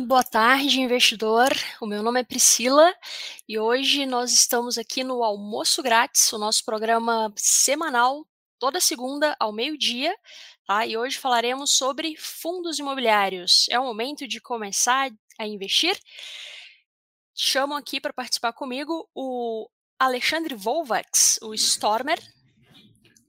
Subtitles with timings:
[0.00, 1.48] Boa tarde, investidor.
[1.80, 2.92] O meu nome é Priscila
[3.48, 8.26] e hoje nós estamos aqui no Almoço Grátis, o nosso programa semanal,
[8.58, 10.14] toda segunda ao meio-dia,
[10.66, 10.84] tá?
[10.86, 13.66] E hoje falaremos sobre fundos imobiliários.
[13.70, 15.98] É o momento de começar a investir?
[17.34, 19.66] Chamo aqui para participar comigo o
[19.98, 22.18] Alexandre Volvax, o Stormer.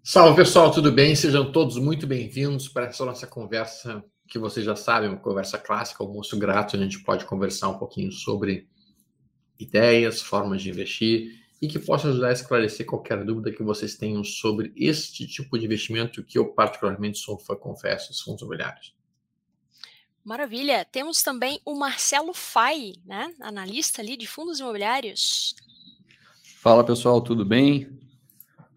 [0.03, 1.15] Salve pessoal, tudo bem?
[1.15, 6.03] Sejam todos muito bem-vindos para essa nossa conversa que vocês já sabem, uma conversa clássica,
[6.03, 8.67] almoço grátis, a gente pode conversar um pouquinho sobre
[9.59, 14.23] ideias, formas de investir e que possa ajudar a esclarecer qualquer dúvida que vocês tenham
[14.23, 18.95] sobre este tipo de investimento que eu particularmente sou fã, confesso, os fundos imobiliários.
[20.23, 20.85] Maravilha.
[20.91, 25.55] Temos também o Marcelo Fai, né, analista ali de fundos imobiliários.
[26.61, 27.97] Fala pessoal, tudo bem?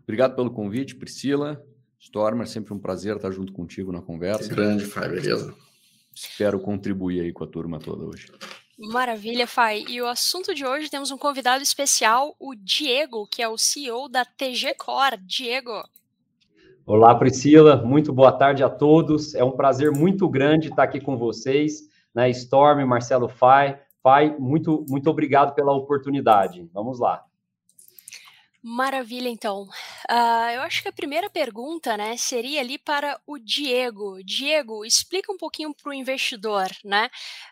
[0.05, 1.62] Obrigado pelo convite, Priscila.
[2.11, 4.48] Stormer, sempre um prazer estar junto contigo na conversa.
[4.48, 5.55] Que grande, Fai, beleza?
[6.12, 8.27] Espero contribuir aí com a turma toda hoje.
[8.77, 9.84] Maravilha, Fai.
[9.89, 14.08] E o assunto de hoje temos um convidado especial, o Diego, que é o CEO
[14.08, 15.19] da TG Core.
[15.19, 15.84] Diego.
[16.84, 17.77] Olá, Priscila.
[17.77, 19.33] Muito boa tarde a todos.
[19.36, 22.28] É um prazer muito grande estar aqui com vocês, né?
[22.30, 23.78] Storm, Marcelo Fai.
[24.02, 26.69] Fai, muito, muito obrigado pela oportunidade.
[26.74, 27.24] Vamos lá.
[28.62, 29.62] Maravilha, então.
[29.62, 34.22] Uh, eu acho que a primeira pergunta, né, seria ali para o Diego.
[34.22, 37.08] Diego, explica um pouquinho para o investidor, né?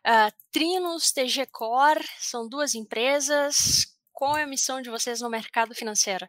[0.06, 3.86] Uh, Trinos, TG Core, são duas empresas.
[4.12, 6.26] Qual é a missão de vocês no mercado financeiro?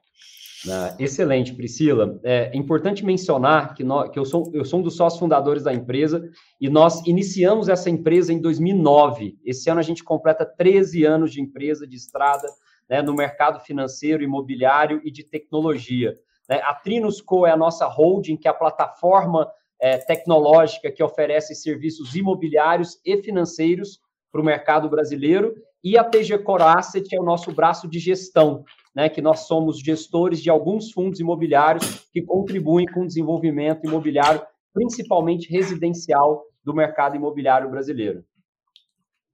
[0.65, 2.19] Uh, excelente, Priscila.
[2.23, 5.73] É importante mencionar que, nós, que eu, sou, eu sou um dos sócios fundadores da
[5.73, 9.37] empresa e nós iniciamos essa empresa em 2009.
[9.43, 12.47] Esse ano a gente completa 13 anos de empresa, de estrada,
[12.89, 16.15] né, no mercado financeiro, imobiliário e de tecnologia.
[16.49, 16.59] Né?
[16.63, 22.15] A Trinusco é a nossa holding, que é a plataforma é, tecnológica que oferece serviços
[22.15, 23.99] imobiliários e financeiros
[24.31, 28.65] para o mercado brasileiro, e a TG Core Asset é o nosso braço de gestão,
[28.93, 34.41] né, que nós somos gestores de alguns fundos imobiliários que contribuem com o desenvolvimento imobiliário,
[34.73, 38.23] principalmente residencial, do mercado imobiliário brasileiro.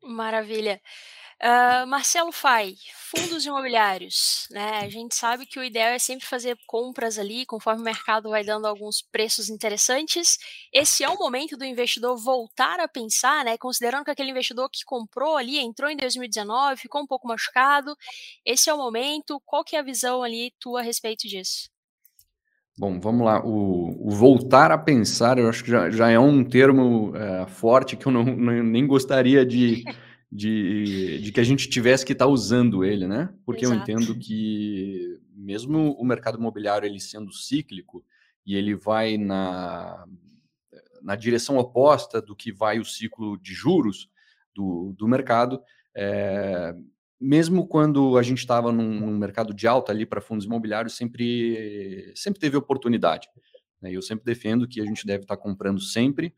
[0.01, 0.79] Maravilha.
[1.43, 2.75] Uh, Marcelo Fai,
[3.11, 4.79] fundos imobiliários, né?
[4.79, 8.43] A gente sabe que o ideal é sempre fazer compras ali, conforme o mercado vai
[8.43, 10.37] dando alguns preços interessantes.
[10.71, 13.57] Esse é o momento do investidor voltar a pensar, né?
[13.57, 17.93] Considerando que aquele investidor que comprou ali, entrou em 2019, ficou um pouco machucado.
[18.45, 19.41] Esse é o momento.
[19.45, 21.69] Qual que é a visão ali tua a respeito disso?
[22.77, 23.45] Bom, vamos lá.
[23.45, 27.95] O, o, voltar a pensar, eu acho que já, já é um termo é, forte
[27.97, 29.83] que eu não, nem gostaria de
[30.35, 33.33] de, de que a gente tivesse que estar tá usando ele, né?
[33.45, 33.79] Porque Exato.
[33.79, 38.03] eu entendo que mesmo o mercado imobiliário ele sendo cíclico
[38.45, 40.05] e ele vai na,
[41.01, 44.09] na direção oposta do que vai o ciclo de juros
[44.53, 45.61] do, do mercado,
[45.95, 46.75] é,
[47.19, 52.11] mesmo quando a gente estava num, num, mercado de alta ali para fundos imobiliários, sempre,
[52.15, 53.29] sempre teve oportunidade.
[53.81, 53.91] Né?
[53.91, 56.33] Eu sempre defendo que a gente deve estar tá comprando sempre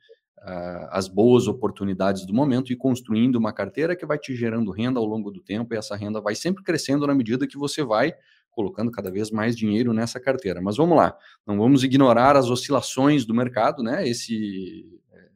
[0.89, 5.05] as boas oportunidades do momento e construindo uma carteira que vai te gerando renda ao
[5.05, 8.13] longo do tempo e essa renda vai sempre crescendo na medida que você vai
[8.49, 10.61] colocando cada vez mais dinheiro nessa carteira.
[10.61, 11.15] Mas vamos lá,
[11.45, 14.07] não vamos ignorar as oscilações do mercado, né?
[14.07, 15.29] Esse, eh,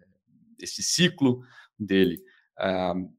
[0.59, 1.41] esse ciclo
[1.77, 2.17] dele.
[2.57, 3.11] Uh,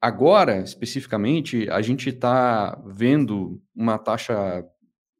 [0.00, 4.64] agora, especificamente, a gente está vendo uma taxa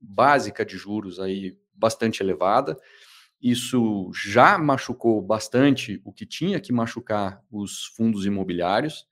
[0.00, 2.78] básica de juros aí bastante elevada.
[3.42, 9.06] Isso já machucou bastante o que tinha que machucar os fundos imobiliários,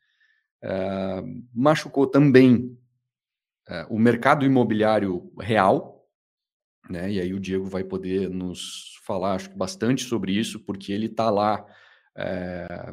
[0.62, 2.78] é, machucou também
[3.68, 6.06] é, o mercado imobiliário real,
[6.88, 7.10] né?
[7.10, 11.30] E aí o Diego vai poder nos falar, acho bastante sobre isso, porque ele está
[11.30, 11.64] lá
[12.16, 12.92] é,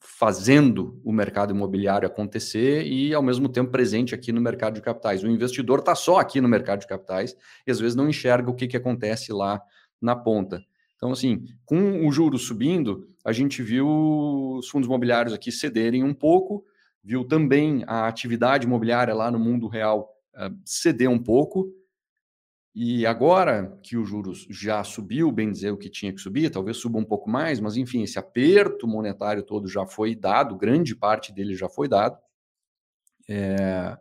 [0.00, 5.22] fazendo o mercado imobiliário acontecer e, ao mesmo tempo, presente aqui no mercado de capitais.
[5.22, 7.36] O investidor está só aqui no mercado de capitais
[7.66, 9.60] e, às vezes, não enxerga o que, que acontece lá
[10.00, 10.62] na ponta.
[10.98, 13.88] Então, assim, com o juro subindo, a gente viu
[14.58, 16.66] os fundos imobiliários aqui cederem um pouco,
[17.02, 21.72] viu também a atividade imobiliária lá no mundo real uh, ceder um pouco.
[22.74, 26.76] E agora que o juros já subiu, bem dizer o que tinha que subir, talvez
[26.78, 31.32] suba um pouco mais, mas enfim, esse aperto monetário todo já foi dado, grande parte
[31.32, 32.18] dele já foi dado.
[33.28, 33.96] É,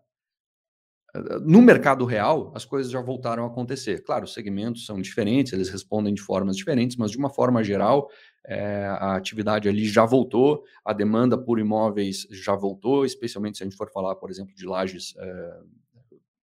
[1.46, 4.04] no mercado real, as coisas já voltaram a acontecer.
[4.04, 8.10] Claro, os segmentos são diferentes, eles respondem de formas diferentes, mas de uma forma geral,
[8.46, 13.66] é, a atividade ali já voltou, a demanda por imóveis já voltou, especialmente se a
[13.66, 15.60] gente for falar, por exemplo, de lajes é,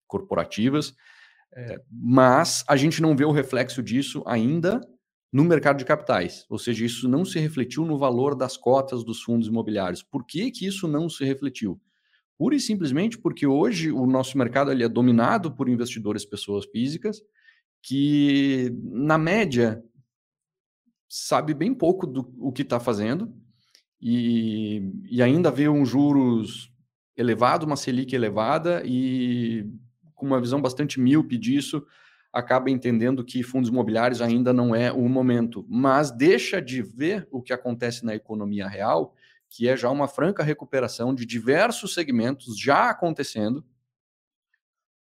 [0.07, 0.95] corporativas.
[1.55, 4.81] É, mas a gente não vê o reflexo disso ainda
[5.33, 9.23] no mercado de capitais, ou seja, isso não se refletiu no valor das cotas dos
[9.23, 10.03] fundos imobiliários.
[10.03, 11.81] Por que, que isso não se refletiu?
[12.39, 17.23] Pura e simplesmente porque hoje o nosso mercado ele é dominado por investidores pessoas físicas
[17.83, 19.83] que, na média,
[21.09, 23.33] sabe bem pouco do o que está fazendo
[24.01, 26.73] e, e ainda vê um juros
[27.17, 29.67] elevado, uma Selic elevada e
[30.15, 31.87] com uma visão bastante míope disso,
[32.33, 37.41] acaba entendendo que fundos imobiliários ainda não é o momento, mas deixa de ver o
[37.41, 39.15] que acontece na economia real,
[39.49, 43.65] que é já uma franca recuperação de diversos segmentos já acontecendo.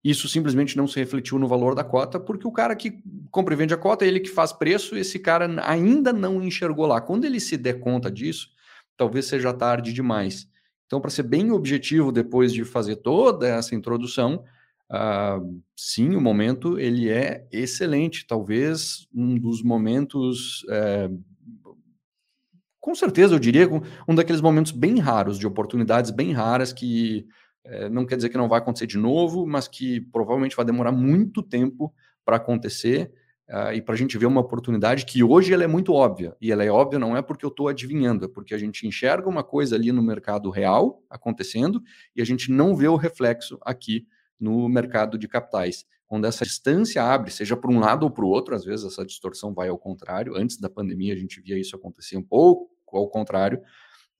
[0.04, 3.56] Isso simplesmente não se refletiu no valor da cota, porque o cara que compra e
[3.56, 7.00] vende a cota, ele que faz preço, esse cara ainda não enxergou lá.
[7.00, 8.50] Quando ele se der conta disso,
[8.96, 10.48] talvez seja tarde demais.
[10.86, 14.44] Então, para ser bem objetivo, depois de fazer toda essa introdução,
[14.90, 21.10] Uh, sim, o momento ele é excelente, talvez um dos momentos, é,
[22.86, 23.68] com certeza eu diria,
[24.06, 27.26] um daqueles momentos bem raros, de oportunidades bem raras que
[27.64, 30.92] é, não quer dizer que não vai acontecer de novo, mas que provavelmente vai demorar
[30.92, 31.92] muito tempo
[32.24, 33.10] para acontecer
[33.50, 36.36] uh, e para a gente ver uma oportunidade que hoje ela é muito óbvia.
[36.40, 39.28] E ela é óbvia não é porque eu estou adivinhando, é porque a gente enxerga
[39.28, 41.82] uma coisa ali no mercado real acontecendo
[42.14, 44.06] e a gente não vê o reflexo aqui
[44.38, 45.84] no mercado de capitais.
[46.06, 49.04] Quando essa distância abre, seja para um lado ou para o outro, às vezes essa
[49.04, 50.36] distorção vai ao contrário.
[50.36, 53.60] Antes da pandemia, a gente via isso acontecer um pouco ao contrário.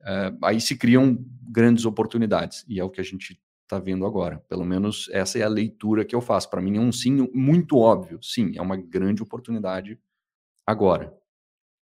[0.01, 1.19] Uh, aí se criam
[1.49, 4.39] grandes oportunidades, e é o que a gente está vendo agora.
[4.49, 6.49] Pelo menos essa é a leitura que eu faço.
[6.49, 8.19] Para mim é um sim muito óbvio.
[8.23, 9.99] Sim, é uma grande oportunidade
[10.67, 11.13] agora.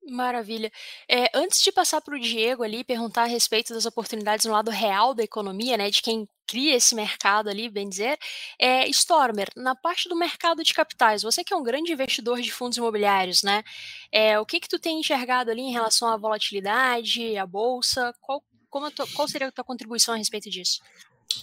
[0.08, 0.70] Maravilha.
[1.08, 4.70] É, antes de passar para o Diego ali, perguntar a respeito das oportunidades no lado
[4.70, 8.19] real da economia, né, de quem cria esse mercado ali, bem dizer,
[8.58, 12.50] é, Stormer, na parte do mercado de capitais, você que é um grande investidor de
[12.50, 13.62] fundos imobiliários, né,
[14.10, 18.43] é, o que que tu tem enxergado ali em relação à volatilidade, à bolsa, qual,
[18.70, 20.81] como qual seria a tua contribuição a respeito disso?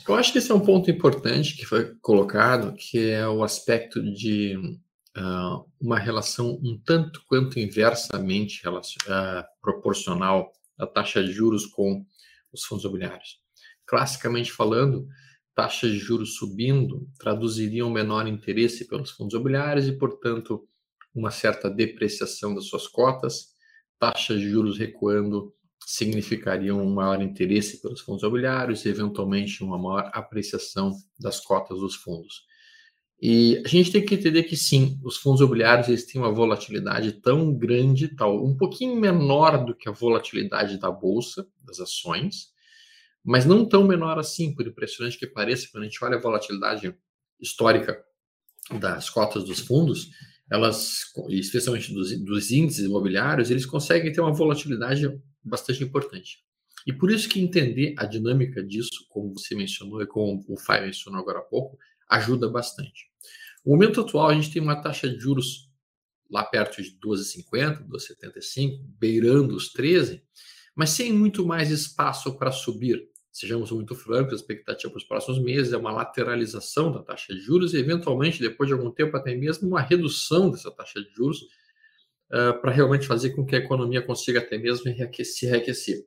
[0.08, 4.02] Eu acho que esse é um ponto importante que foi colocado, que é o aspecto
[4.02, 4.58] de
[5.18, 8.74] uh, uma relação um tanto quanto inversamente uh,
[9.62, 12.06] proporcional da taxa de juros com
[12.52, 13.40] os fundos imobiliários.
[13.86, 15.08] Classicamente falando,
[15.54, 20.68] taxas de juros subindo traduziriam menor interesse pelos fundos imobiliários e, portanto,
[21.14, 23.54] uma certa depreciação das suas cotas,
[23.98, 25.54] taxas de juros recuando
[25.86, 31.96] significariam um maior interesse pelos fundos imobiliários e, eventualmente, uma maior apreciação das cotas dos
[31.96, 32.44] fundos.
[33.22, 37.14] E a gente tem que entender que sim, os fundos imobiliários eles têm uma volatilidade
[37.14, 42.54] tão grande, tal, um pouquinho menor do que a volatilidade da bolsa, das ações,
[43.24, 46.94] mas não tão menor assim, por impressionante que pareça, quando a gente olha a volatilidade
[47.40, 48.04] histórica
[48.80, 50.10] das cotas dos fundos,
[50.52, 56.44] elas, especialmente dos, dos índices imobiliários, eles conseguem ter uma volatilidade bastante importante.
[56.86, 60.86] E por isso que entender a dinâmica disso, como você mencionou e como o Fai
[60.86, 61.80] mencionou agora há pouco,
[62.10, 63.10] ajuda bastante.
[63.66, 65.70] No momento atual, a gente tem uma taxa de juros
[66.30, 70.22] lá perto de 12,50, 12,75, beirando os 13,
[70.76, 73.10] mas sem muito mais espaço para subir.
[73.32, 77.42] Sejamos muito francos, a expectativa para os próximos meses é uma lateralização da taxa de
[77.42, 81.42] juros e, eventualmente, depois de algum tempo, até mesmo uma redução dessa taxa de juros
[82.32, 84.86] uh, para realmente fazer com que a economia consiga até mesmo
[85.24, 86.06] se reaquecer.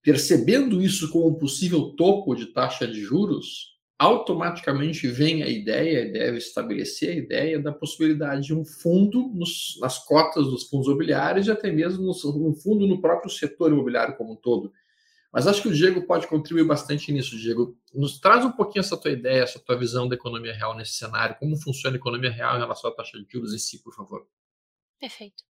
[0.00, 3.71] Percebendo isso como um possível topo de taxa de juros,
[4.02, 10.04] automaticamente vem a ideia, deve estabelecer a ideia da possibilidade de um fundo nos, nas
[10.04, 14.36] cotas dos fundos imobiliários e até mesmo um fundo no próprio setor imobiliário como um
[14.36, 14.72] todo.
[15.32, 17.78] Mas acho que o Diego pode contribuir bastante nisso, Diego.
[17.94, 21.36] Nos traz um pouquinho essa tua ideia, essa tua visão da economia real nesse cenário,
[21.38, 24.26] como funciona a economia real em relação à taxa de juros em si, por favor.
[24.98, 25.44] Perfeito.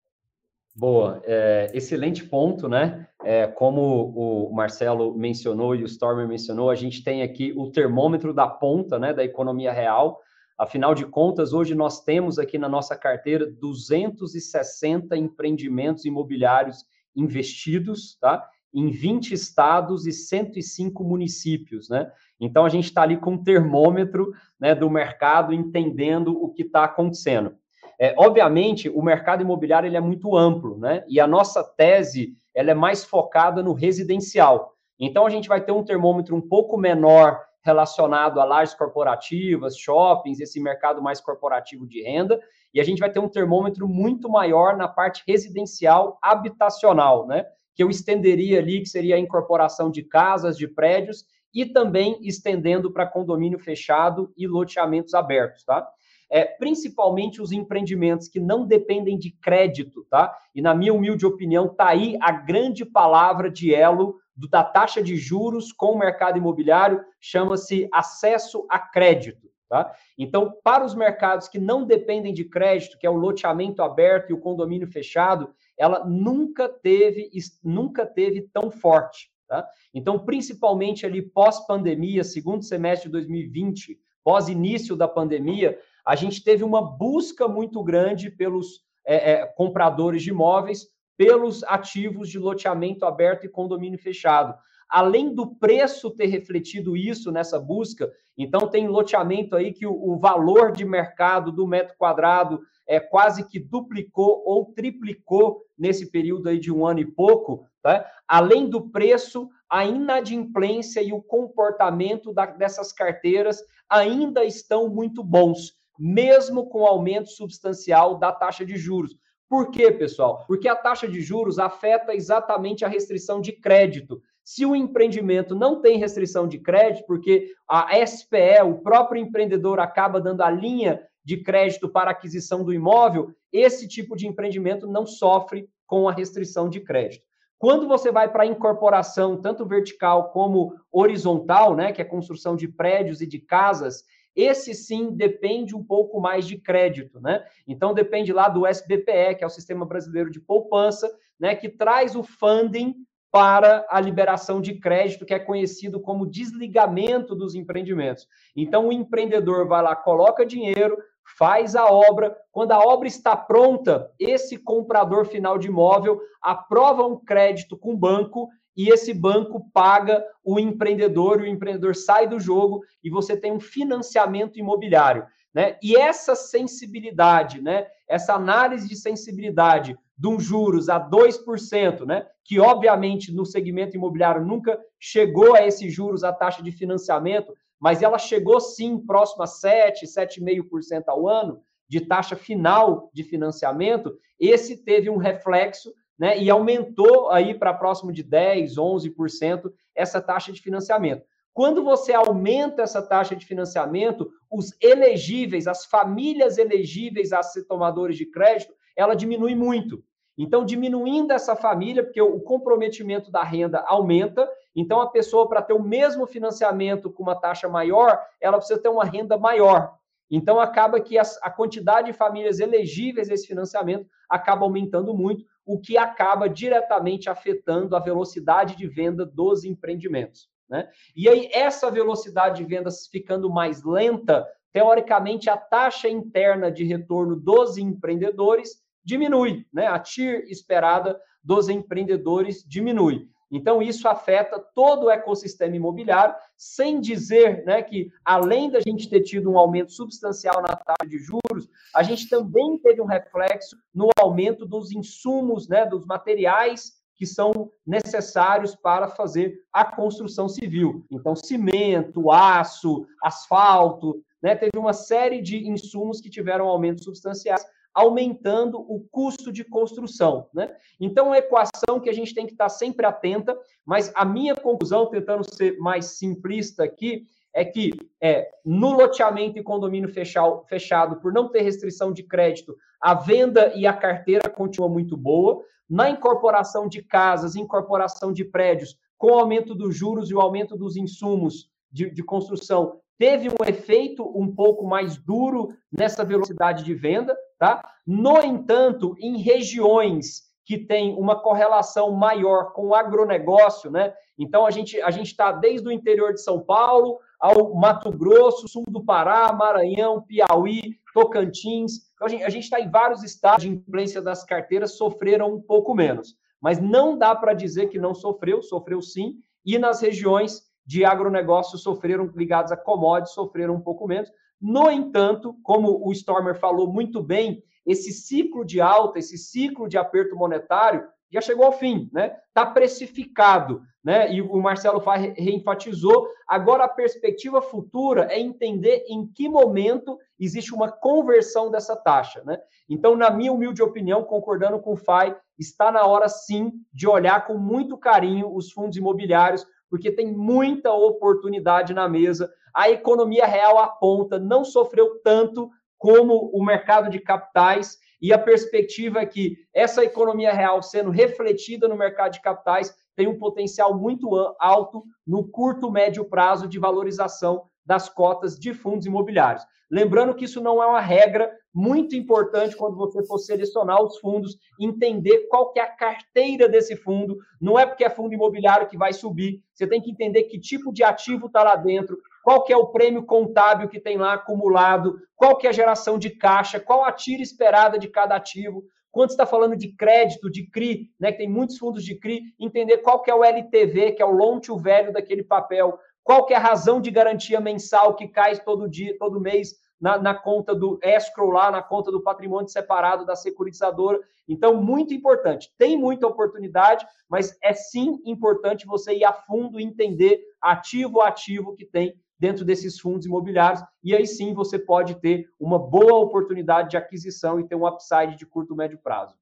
[0.74, 3.06] Boa, é, excelente ponto, né?
[3.22, 8.32] É, como o Marcelo mencionou e o Stormer mencionou, a gente tem aqui o termômetro
[8.32, 10.20] da ponta, né, da economia real.
[10.58, 18.42] Afinal de contas, hoje nós temos aqui na nossa carteira 260 empreendimentos imobiliários investidos, tá?
[18.72, 22.10] Em 20 estados e 105 municípios, né?
[22.40, 26.84] Então a gente está ali com o termômetro né, do mercado, entendendo o que está
[26.84, 27.54] acontecendo.
[28.02, 31.04] É, obviamente, o mercado imobiliário ele é muito amplo, né?
[31.06, 34.72] E a nossa tese ela é mais focada no residencial.
[34.98, 40.40] Então, a gente vai ter um termômetro um pouco menor relacionado a lajes corporativas, shoppings,
[40.40, 42.40] esse mercado mais corporativo de renda,
[42.74, 47.44] e a gente vai ter um termômetro muito maior na parte residencial habitacional, né?
[47.72, 52.92] Que eu estenderia ali, que seria a incorporação de casas, de prédios, e também estendendo
[52.92, 55.88] para condomínio fechado e loteamentos abertos, tá?
[56.32, 60.34] É, principalmente os empreendimentos que não dependem de crédito, tá?
[60.54, 65.02] E na minha humilde opinião, tá aí a grande palavra de elo do, da taxa
[65.02, 69.52] de juros com o mercado imobiliário, chama-se acesso a crédito.
[69.68, 69.94] Tá?
[70.18, 74.32] Então, para os mercados que não dependem de crédito, que é o loteamento aberto e
[74.32, 77.30] o condomínio fechado, ela nunca teve,
[77.62, 79.30] nunca teve tão forte.
[79.46, 79.66] Tá?
[79.92, 86.82] Então, principalmente ali pós-pandemia, segundo semestre de 2020, pós-início da pandemia, a gente teve uma
[86.96, 93.48] busca muito grande pelos é, é, compradores de imóveis, pelos ativos de loteamento aberto e
[93.48, 94.54] condomínio fechado.
[94.88, 100.18] Além do preço ter refletido isso nessa busca, então tem loteamento aí que o, o
[100.18, 106.58] valor de mercado do metro quadrado é quase que duplicou ou triplicou nesse período aí
[106.58, 107.66] de um ano e pouco.
[107.82, 108.06] Tá?
[108.28, 115.72] Além do preço, a inadimplência e o comportamento da, dessas carteiras ainda estão muito bons,
[116.04, 119.16] mesmo com aumento substancial da taxa de juros.
[119.48, 120.44] Por quê, pessoal?
[120.48, 124.20] Porque a taxa de juros afeta exatamente a restrição de crédito.
[124.42, 130.20] Se o empreendimento não tem restrição de crédito, porque a SPE, o próprio empreendedor, acaba
[130.20, 135.68] dando a linha de crédito para aquisição do imóvel, esse tipo de empreendimento não sofre
[135.86, 137.24] com a restrição de crédito.
[137.58, 142.66] Quando você vai para a incorporação, tanto vertical como horizontal, né, que é construção de
[142.66, 144.02] prédios e de casas,
[144.34, 147.44] esse sim depende um pouco mais de crédito, né?
[147.66, 152.14] Então depende lá do SBPE, que é o Sistema Brasileiro de Poupança, né, que traz
[152.14, 152.94] o funding
[153.32, 158.28] para a liberação de crédito, que é conhecido como desligamento dos empreendimentos.
[158.54, 160.98] Então, o empreendedor vai lá, coloca dinheiro,
[161.38, 162.36] faz a obra.
[162.52, 167.96] Quando a obra está pronta, esse comprador final de imóvel aprova um crédito com o
[167.96, 173.52] banco e esse banco paga o empreendedor, o empreendedor sai do jogo e você tem
[173.52, 175.26] um financiamento imobiliário.
[175.54, 175.76] Né?
[175.82, 177.86] E essa sensibilidade, né?
[178.08, 182.26] essa análise de sensibilidade de um juros a 2%, né?
[182.44, 188.02] que obviamente no segmento imobiliário nunca chegou a esses juros, a taxa de financiamento, mas
[188.02, 194.82] ela chegou sim próximo a 7, 7,5% ao ano de taxa final de financiamento, esse
[194.82, 200.62] teve um reflexo né, e aumentou aí para próximo de 10, 11% essa taxa de
[200.62, 201.24] financiamento.
[201.52, 208.16] Quando você aumenta essa taxa de financiamento, os elegíveis, as famílias elegíveis a ser tomadores
[208.16, 210.00] de crédito, ela diminui muito.
[210.38, 215.72] Então, diminuindo essa família, porque o comprometimento da renda aumenta, então a pessoa, para ter
[215.72, 219.92] o mesmo financiamento com uma taxa maior, ela precisa ter uma renda maior.
[220.30, 225.80] Então, acaba que a, quantidade de famílias elegíveis a esse financiamento acaba aumentando muito, o
[225.80, 230.48] que acaba diretamente afetando a velocidade de venda dos empreendimentos.
[230.68, 230.88] Né?
[231.14, 237.36] E aí, essa velocidade de vendas ficando mais lenta, teoricamente, a taxa interna de retorno
[237.36, 239.86] dos empreendedores diminui, né?
[239.86, 243.28] A TIR esperada dos empreendedores diminui.
[243.52, 249.20] Então, isso afeta todo o ecossistema imobiliário, sem dizer né, que, além da gente ter
[249.20, 254.08] tido um aumento substancial na taxa de juros, a gente também teve um reflexo no
[254.18, 261.04] aumento dos insumos, né, dos materiais que são necessários para fazer a construção civil.
[261.10, 268.78] Então, cimento, aço, asfalto, né, teve uma série de insumos que tiveram aumentos substanciais aumentando
[268.80, 270.48] o custo de construção.
[270.52, 270.74] Né?
[270.98, 274.54] Então, é uma equação que a gente tem que estar sempre atenta, mas a minha
[274.54, 281.16] conclusão, tentando ser mais simplista aqui, é que é, no loteamento e condomínio fechado, fechado,
[281.20, 285.62] por não ter restrição de crédito, a venda e a carteira continua muito boa.
[285.88, 290.76] Na incorporação de casas, incorporação de prédios, com o aumento dos juros e o aumento
[290.76, 296.94] dos insumos de, de construção, teve um efeito um pouco mais duro nessa velocidade de
[296.94, 297.82] venda, tá?
[298.06, 304.14] No entanto, em regiões que têm uma correlação maior com o agronegócio, né?
[304.38, 308.68] Então a gente a gente está desde o interior de São Paulo ao Mato Grosso,
[308.68, 312.12] sul do Pará, Maranhão, Piauí, Tocantins.
[312.14, 316.36] Então, a gente está em vários estados de influência das carteiras sofreram um pouco menos,
[316.60, 319.34] mas não dá para dizer que não sofreu, sofreu sim.
[319.66, 324.30] E nas regiões de agronegócio sofreram, ligados a commodities, sofreram um pouco menos.
[324.60, 329.98] No entanto, como o Stormer falou muito bem, esse ciclo de alta, esse ciclo de
[329.98, 332.36] aperto monetário já chegou ao fim, né?
[332.48, 334.32] Está precificado, né?
[334.32, 336.28] E o Marcelo Fai reenfatizou.
[336.46, 342.58] Agora a perspectiva futura é entender em que momento existe uma conversão dessa taxa, né?
[342.88, 347.46] Então, na minha humilde opinião, concordando com o Fai, está na hora sim de olhar
[347.46, 352.50] com muito carinho os fundos imobiliários, porque tem muita oportunidade na mesa.
[352.74, 355.68] A economia real aponta, não sofreu tanto
[355.98, 361.86] como o mercado de capitais e a perspectiva é que essa economia real sendo refletida
[361.86, 367.64] no mercado de capitais tem um potencial muito alto no curto médio prazo de valorização
[367.84, 369.62] das cotas de fundos imobiliários.
[369.90, 374.58] Lembrando que isso não é uma regra muito importante quando você for selecionar os fundos,
[374.78, 377.38] entender qual que é a carteira desse fundo.
[377.60, 379.62] Não é porque é fundo imobiliário que vai subir.
[379.72, 382.88] Você tem que entender que tipo de ativo está lá dentro, qual que é o
[382.88, 387.12] prêmio contábil que tem lá acumulado, qual que é a geração de caixa, qual a
[387.12, 388.84] tira esperada de cada ativo.
[389.10, 392.98] Quando está falando de crédito, de CRI, né, que tem muitos fundos de CRI, entender
[392.98, 396.54] qual que é o LTV, que é o loan to value daquele papel, qual que
[396.54, 400.74] é a razão de garantia mensal que cai todo dia, todo mês na, na, conta
[400.74, 404.20] do escrow lá, na conta do patrimônio separado da securitizadora.
[404.48, 405.72] Então, muito importante.
[405.78, 411.28] Tem muita oportunidade, mas é sim importante você ir a fundo e entender ativo a
[411.28, 416.18] ativo que tem dentro desses fundos imobiliários, e aí sim você pode ter uma boa
[416.18, 419.36] oportunidade de aquisição e ter um upside de curto e médio prazo.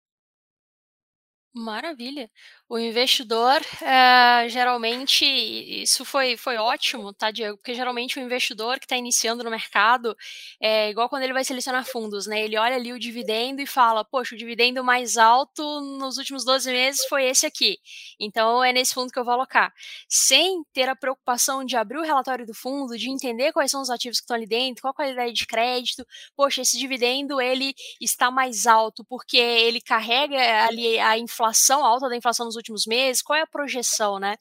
[1.53, 2.31] Maravilha.
[2.69, 7.57] O investidor, eh, geralmente, isso foi, foi ótimo, tá, Diego?
[7.57, 10.17] Porque geralmente o investidor que está iniciando no mercado
[10.61, 12.45] é igual quando ele vai selecionar fundos, né?
[12.45, 15.63] Ele olha ali o dividendo e fala, poxa, o dividendo mais alto
[15.99, 17.79] nos últimos 12 meses foi esse aqui.
[18.21, 19.73] Então é nesse fundo que eu vou alocar.
[20.09, 23.91] Sem ter a preocupação de abrir o relatório do fundo, de entender quais são os
[23.91, 26.07] ativos que estão ali dentro, qual a qualidade de crédito.
[26.37, 32.09] Poxa, esse dividendo ele está mais alto porque ele carrega ali a inflação, a alta
[32.09, 34.37] da inflação nos últimos meses, qual é a projeção, né?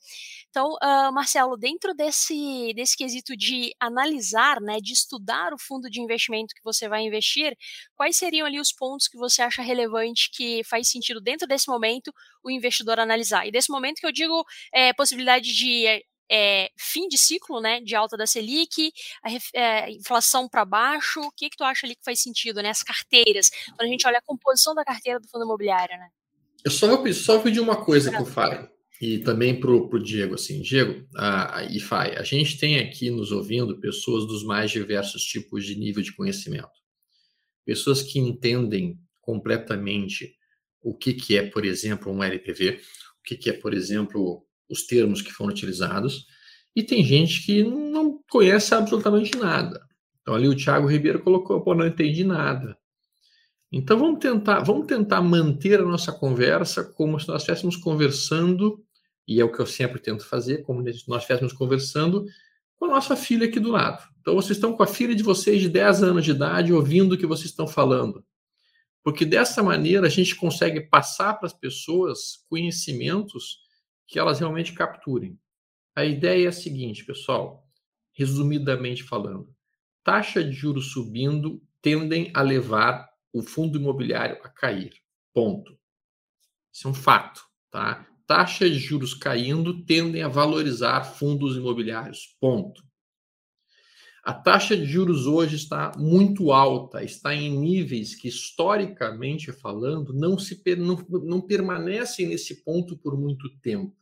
[0.50, 6.01] Então, uh, Marcelo, dentro desse, desse quesito de analisar, né, de estudar o fundo de
[6.01, 7.56] investimento que você vai investir,
[7.96, 12.12] quais seriam ali os pontos que você acha relevante que faz sentido dentro desse momento
[12.44, 13.46] o investidor analisar?
[13.48, 17.96] E desse momento que eu digo é, possibilidade de é, fim de ciclo, né, de
[17.96, 18.91] alta da Selic,
[19.24, 22.83] a inflação para baixo, o que que tu acha ali que faz sentido, né, as
[22.83, 26.09] carteiras, quando a gente olha a composição da carteira do fundo imobiliário, né?
[26.63, 28.69] Eu só vou, só pedir uma coisa para o Fábio
[29.01, 33.09] e também para o Diego, assim, Diego a, a, e Fai, a gente tem aqui
[33.09, 36.67] nos ouvindo pessoas dos mais diversos tipos de nível de conhecimento.
[37.65, 40.35] Pessoas que entendem completamente
[40.81, 42.79] o que, que é, por exemplo, um LPV,
[43.19, 46.25] o que, que é, por exemplo, os termos que foram utilizados,
[46.75, 49.81] e tem gente que não conhece absolutamente nada.
[50.22, 52.77] Então ali o Thiago Ribeiro colocou, pô, não entendi nada.
[53.72, 58.84] Então vamos tentar, vamos tentar manter a nossa conversa como se nós estivéssemos conversando,
[59.27, 62.25] e é o que eu sempre tento fazer, como se nós estivéssemos conversando
[62.75, 64.03] com a nossa filha aqui do lado.
[64.22, 67.18] Então vocês estão com a filha de vocês de 10 anos de idade ouvindo o
[67.18, 68.25] que vocês estão falando.
[69.03, 73.60] Porque dessa maneira a gente consegue passar para as pessoas conhecimentos
[74.08, 75.38] que elas realmente capturem.
[75.96, 77.68] A ideia é a seguinte, pessoal,
[78.14, 79.53] resumidamente falando:
[80.03, 84.94] taxa de juros subindo tendem a levar o fundo imobiliário a cair.
[85.33, 85.77] Ponto.
[86.74, 88.07] Isso é um fato, tá?
[88.25, 92.35] Taxas de juros caindo tendem a valorizar fundos imobiliários.
[92.39, 92.83] Ponto.
[94.24, 100.37] A taxa de juros hoje está muito alta, está em níveis que, historicamente falando, não,
[100.37, 103.96] se, não, não permanecem nesse ponto por muito tempo.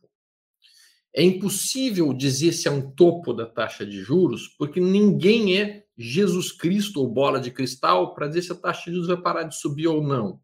[1.14, 6.52] É impossível dizer se é um topo da taxa de juros, porque ninguém é Jesus
[6.52, 9.58] Cristo ou bola de cristal para dizer se a taxa de juros vai parar de
[9.58, 10.40] subir ou não.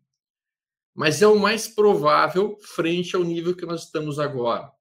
[0.93, 4.73] Mas é o mais provável frente ao nível que nós estamos agora.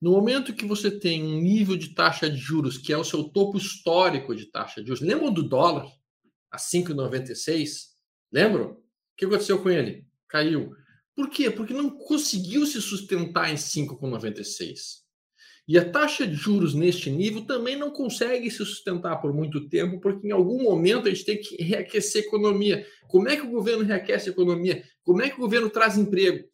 [0.00, 3.22] No momento que você tem um nível de taxa de juros que é o seu
[3.24, 5.86] topo histórico de taxa de juros, lembra do dólar
[6.50, 7.90] a 5,96?
[8.32, 8.72] Lembram?
[8.72, 8.82] O
[9.16, 10.06] que aconteceu com ele?
[10.26, 10.74] Caiu.
[11.14, 11.50] Por quê?
[11.50, 15.02] Porque não conseguiu se sustentar em 5,96.
[15.70, 20.00] E a taxa de juros neste nível também não consegue se sustentar por muito tempo,
[20.00, 22.84] porque em algum momento a gente tem que reaquecer a economia.
[23.06, 24.82] Como é que o governo reaquece a economia?
[25.04, 26.44] Como é que o governo traz emprego?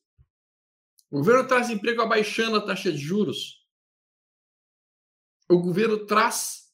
[1.11, 3.65] O governo traz emprego abaixando a taxa de juros.
[5.49, 6.65] O governo traz,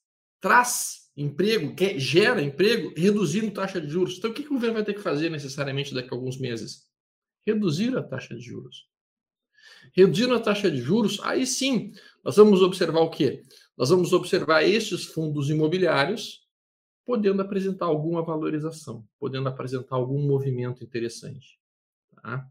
[0.40, 4.18] traz emprego, gera emprego, reduzindo taxa de juros.
[4.18, 6.90] Então, o que o governo vai ter que fazer necessariamente daqui a alguns meses?
[7.46, 8.88] reduzir a taxa de juros.
[9.94, 11.92] Reduzindo a taxa de juros, aí sim,
[12.24, 13.42] nós vamos observar o quê?
[13.76, 16.42] Nós vamos observar esses fundos imobiliários
[17.04, 21.58] podendo apresentar alguma valorização, podendo apresentar algum movimento interessante.
[22.22, 22.46] Tá?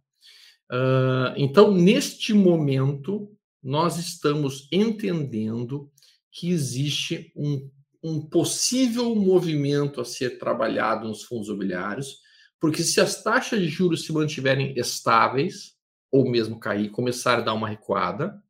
[0.72, 3.32] Uh, então, neste momento,
[3.64, 5.90] nós estamos entendendo
[6.32, 7.70] que existe um,
[8.04, 12.20] um possível movimento a ser trabalhado nos fundos imobiliários,
[12.60, 15.76] porque se as taxas de juros se mantiverem estáveis,
[16.12, 18.42] ou mesmo cair, começar a dar uma recuada,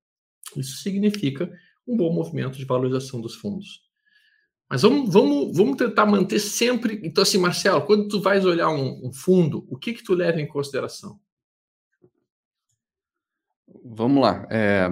[0.57, 1.51] isso significa
[1.87, 3.81] um bom movimento de valorização dos fundos.
[4.69, 7.01] Mas vamos, vamos, vamos tentar manter sempre.
[7.03, 10.39] Então, assim, Marcelo, quando tu vais olhar um, um fundo, o que que tu leva
[10.39, 11.19] em consideração?
[13.83, 14.47] Vamos lá.
[14.49, 14.89] É,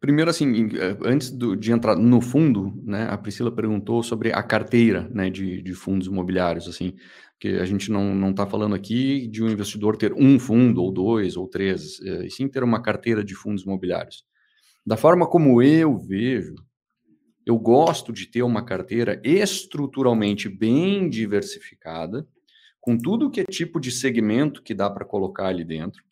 [0.00, 4.42] primeiro, assim, é, antes do, de entrar no fundo, né, a Priscila perguntou sobre a
[4.42, 6.94] carteira né, de, de fundos imobiliários, assim,
[7.38, 11.36] que a gente não está falando aqui de um investidor ter um fundo, ou dois,
[11.36, 14.24] ou três, é, e sim ter uma carteira de fundos imobiliários.
[14.84, 16.54] Da forma como eu vejo,
[17.46, 22.26] eu gosto de ter uma carteira estruturalmente bem diversificada,
[22.80, 26.02] com tudo que é tipo de segmento que dá para colocar ali dentro,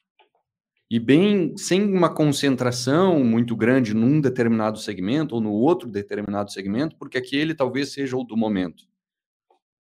[0.91, 6.97] e bem sem uma concentração muito grande num determinado segmento ou no outro determinado segmento,
[6.97, 8.85] porque aquele talvez seja o do momento.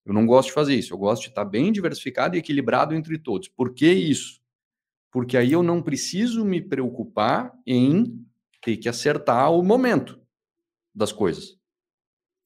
[0.06, 3.18] Eu não gosto de fazer isso, eu gosto de estar bem diversificado e equilibrado entre
[3.18, 3.48] todos.
[3.48, 4.42] Por que isso?
[5.12, 8.26] Porque aí eu não preciso me preocupar em
[8.62, 10.20] ter que acertar o momento
[10.94, 11.58] das coisas.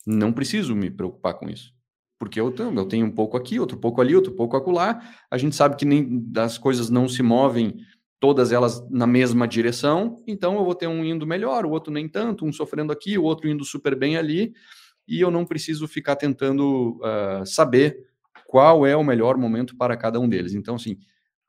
[0.05, 1.73] Não preciso me preocupar com isso.
[2.19, 5.01] Porque eu tenho, eu tenho um pouco aqui, outro pouco ali, outro pouco acolá.
[5.29, 7.75] A gente sabe que nem das coisas não se movem
[8.19, 12.09] todas elas na mesma direção, então eu vou ter um indo melhor, o outro nem
[12.09, 14.53] tanto, um sofrendo aqui, o outro indo super bem ali,
[15.07, 18.07] e eu não preciso ficar tentando uh, saber
[18.45, 20.53] qual é o melhor momento para cada um deles.
[20.53, 20.97] Então, assim,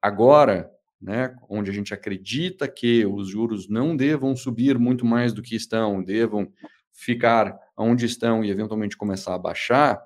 [0.01, 5.42] agora, né, onde a gente acredita que os juros não devam subir muito mais do
[5.42, 6.53] que estão, devam
[6.92, 10.03] ficar onde estão e eventualmente começar a baixar,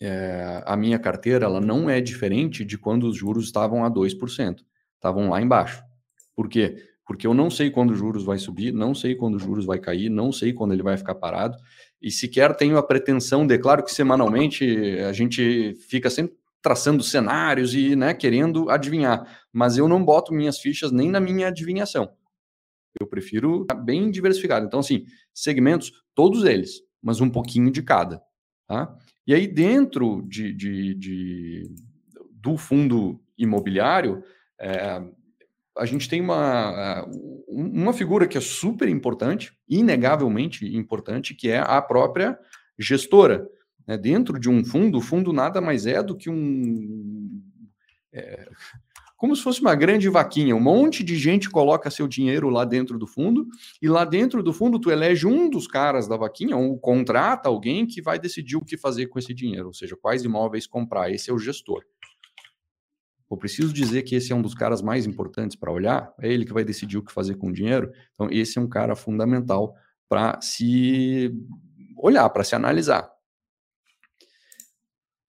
[0.00, 4.60] é, a minha carteira ela não é diferente de quando os juros estavam a 2%
[5.04, 5.82] estavam lá embaixo.
[6.34, 6.76] Por quê?
[7.06, 9.78] Porque eu não sei quando os juros vai subir, não sei quando os juros vai
[9.78, 11.56] cair, não sei quando ele vai ficar parado,
[12.04, 14.62] e sequer tenho a pretensão de, claro que semanalmente
[15.00, 20.58] a gente fica sempre traçando cenários e né, querendo adivinhar, mas eu não boto minhas
[20.58, 22.14] fichas nem na minha adivinhação.
[23.00, 24.66] Eu prefiro bem diversificado.
[24.66, 28.22] Então, assim, segmentos, todos eles, mas um pouquinho de cada.
[28.68, 28.94] Tá?
[29.26, 31.74] E aí, dentro de, de, de
[32.32, 34.22] do fundo imobiliário,
[34.60, 35.02] é,
[35.76, 37.06] a gente tem uma,
[37.48, 42.38] uma figura que é super importante, inegavelmente importante, que é a própria
[42.78, 43.48] gestora.
[43.86, 43.98] Né?
[43.98, 47.42] Dentro de um fundo, o fundo nada mais é do que um.
[48.12, 48.48] É,
[49.16, 50.54] como se fosse uma grande vaquinha.
[50.54, 53.46] Um monte de gente coloca seu dinheiro lá dentro do fundo,
[53.80, 57.86] e lá dentro do fundo tu elege um dos caras da vaquinha, ou contrata alguém
[57.86, 61.10] que vai decidir o que fazer com esse dinheiro, ou seja, quais imóveis comprar.
[61.10, 61.82] Esse é o gestor.
[63.34, 66.44] Eu preciso dizer que esse é um dos caras mais importantes para olhar, é ele
[66.44, 67.90] que vai decidir o que fazer com o dinheiro.
[68.12, 69.74] Então, esse é um cara fundamental
[70.08, 71.32] para se
[71.96, 73.10] olhar, para se analisar.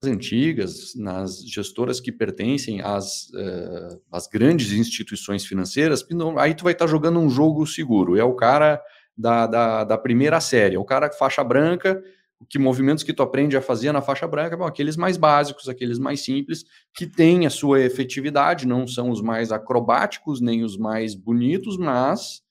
[0.04, 6.06] As antigas, nas gestoras que pertencem às, uh, às grandes instituições financeiras,
[6.38, 8.16] aí tu vai estar tá jogando um jogo seguro.
[8.16, 8.80] É o cara
[9.18, 12.04] da, da, da primeira série, é o cara faixa branca
[12.50, 15.98] que movimentos que tu aprende a fazer na faixa branca, bom, aqueles mais básicos, aqueles
[15.98, 21.16] mais simples, que têm a sua efetividade, não são os mais acrobáticos, nem os mais
[21.16, 22.44] bonitos, mas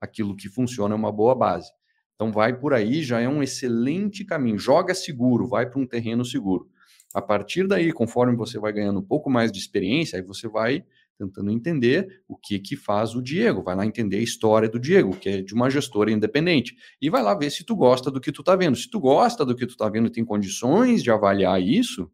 [0.00, 1.70] aquilo que funciona é uma boa base.
[2.14, 4.58] Então vai por aí, já é um excelente caminho.
[4.58, 6.68] Joga seguro, vai para um terreno seguro.
[7.14, 10.84] A partir daí, conforme você vai ganhando um pouco mais de experiência, aí você vai
[11.20, 15.14] tentando entender o que que faz o Diego, vai lá entender a história do Diego,
[15.14, 18.32] que é de uma gestora independente, e vai lá ver se tu gosta do que
[18.32, 18.76] tu tá vendo.
[18.76, 22.10] Se tu gosta do que tu tá vendo e tem condições de avaliar isso,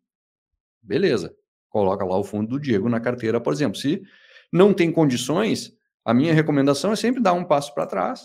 [0.82, 1.32] beleza.
[1.68, 3.78] Coloca lá o fundo do Diego na carteira, por exemplo.
[3.78, 4.02] Se
[4.52, 5.72] não tem condições,
[6.04, 8.22] a minha recomendação é sempre dar um passo para trás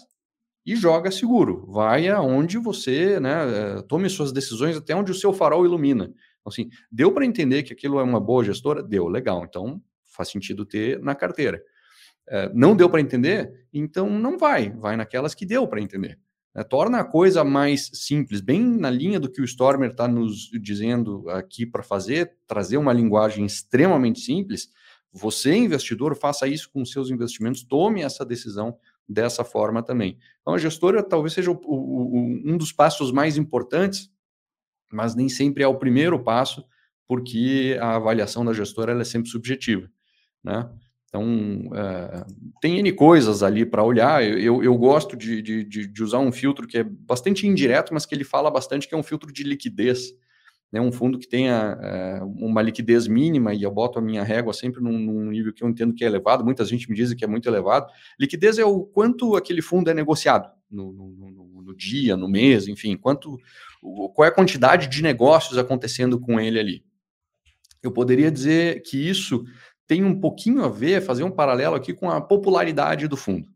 [0.65, 1.65] e joga seguro.
[1.67, 6.06] Vai aonde você, né, eh, tome suas decisões até onde o seu farol ilumina.
[6.06, 8.82] Então, assim, deu para entender que aquilo é uma boa gestora?
[8.82, 9.44] Deu, legal.
[9.44, 11.63] Então, faz sentido ter na carteira.
[12.28, 13.65] É, não deu para entender?
[13.74, 16.19] Então não vai, vai naquelas que deu para entender.
[16.54, 20.50] É, torna a coisa mais simples, bem na linha do que o Stormer está nos
[20.62, 24.69] dizendo aqui para fazer, trazer uma linguagem extremamente simples.
[25.13, 30.17] Você, investidor, faça isso com seus investimentos, tome essa decisão dessa forma também.
[30.41, 34.10] Então, a gestora talvez seja o, o, um dos passos mais importantes,
[34.91, 36.65] mas nem sempre é o primeiro passo,
[37.08, 39.89] porque a avaliação da gestora é sempre subjetiva
[40.43, 40.69] né?
[41.12, 42.25] Então, é,
[42.62, 44.23] tem N coisas ali para olhar.
[44.23, 48.15] Eu, eu gosto de, de, de, usar um filtro que é bastante indireto, mas que
[48.15, 50.13] ele fala bastante, que é um filtro de liquidez.
[50.71, 50.80] Né?
[50.80, 54.82] Um fundo que tenha é, uma liquidez mínima, e eu boto a minha régua sempre
[54.82, 57.27] num, num, nível que eu entendo que é elevado, muita gente me diz que é
[57.27, 57.91] muito elevado.
[58.17, 62.69] Liquidez é o quanto aquele fundo é negociado no, no, no, no dia, no mês,
[62.69, 63.38] enfim, quanto,
[63.82, 66.86] qual é a quantidade de negócios acontecendo com ele ali.
[67.84, 69.43] Eu poderia dizer que isso
[69.91, 73.49] tem um pouquinho a ver, fazer um paralelo aqui com a popularidade do fundo.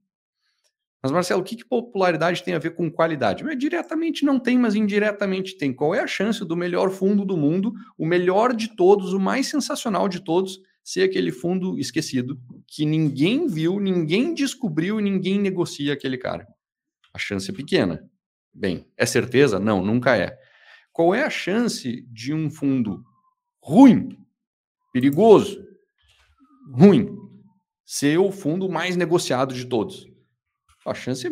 [1.01, 3.49] Mas, Marcelo, o que, que popularidade tem a ver com qualidade?
[3.49, 5.71] É, diretamente não tem, mas indiretamente tem.
[5.71, 9.47] Qual é a chance do melhor fundo do mundo, o melhor de todos, o mais
[9.47, 15.93] sensacional de todos, ser aquele fundo esquecido, que ninguém viu, ninguém descobriu e ninguém negocia
[15.93, 16.45] aquele cara?
[17.13, 18.03] A chance é pequena.
[18.53, 19.57] Bem, é certeza?
[19.57, 20.37] Não, nunca é.
[20.91, 23.05] Qual é a chance de um fundo
[23.61, 24.17] ruim,
[24.91, 25.63] perigoso,
[26.73, 27.15] ruim,
[27.85, 30.07] ser o fundo mais negociado de todos?
[30.85, 31.27] A chance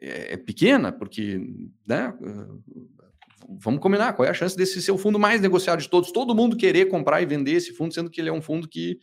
[0.00, 1.40] é, é pequena, porque,
[1.86, 2.12] né?
[3.60, 6.10] Vamos combinar, qual é a chance desse ser o fundo mais negociado de todos?
[6.10, 8.98] Todo mundo querer comprar e vender esse fundo, sendo que ele é um fundo que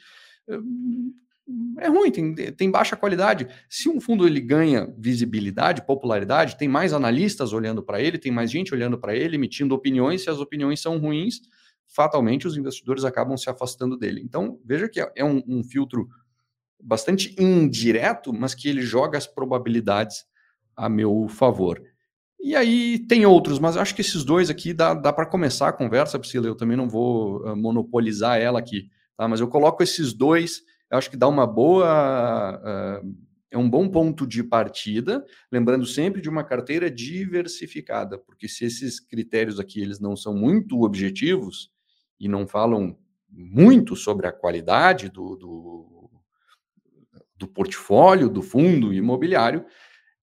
[1.79, 3.47] é ruim, tem, tem baixa qualidade.
[3.69, 8.51] Se um fundo ele ganha visibilidade, popularidade, tem mais analistas olhando para ele, tem mais
[8.51, 10.23] gente olhando para ele, emitindo opiniões.
[10.23, 11.41] Se as opiniões são ruins,
[11.93, 14.21] fatalmente os investidores acabam se afastando dele.
[14.23, 16.07] Então, veja que é um, um filtro
[16.81, 20.25] bastante indireto, mas que ele joga as probabilidades
[20.75, 21.81] a meu favor.
[22.39, 25.73] E aí tem outros, mas acho que esses dois aqui dá, dá para começar a
[25.73, 26.47] conversa, Priscila.
[26.47, 29.27] Eu também não vou uh, monopolizar ela aqui, tá?
[29.27, 33.01] mas eu coloco esses dois acho que dá uma boa.
[33.03, 38.63] Uh, é um bom ponto de partida, lembrando sempre de uma carteira diversificada, porque se
[38.63, 41.69] esses critérios aqui eles não são muito objetivos
[42.21, 42.95] e não falam
[43.27, 46.11] muito sobre a qualidade do, do,
[47.35, 49.65] do portfólio, do fundo imobiliário,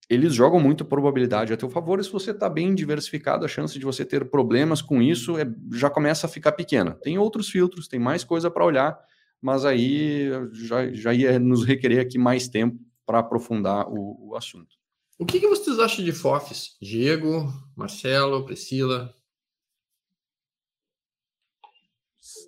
[0.09, 3.77] eles jogam muito probabilidade a teu favor, e se você está bem diversificado, a chance
[3.77, 6.97] de você ter problemas com isso é, já começa a ficar pequena.
[7.03, 8.97] Tem outros filtros, tem mais coisa para olhar,
[9.41, 14.77] mas aí já, já ia nos requerer aqui mais tempo para aprofundar o, o, assunto.
[15.17, 16.77] O que, que, vocês acham de FOFs?
[16.81, 19.13] Diego, Marcelo, Priscila?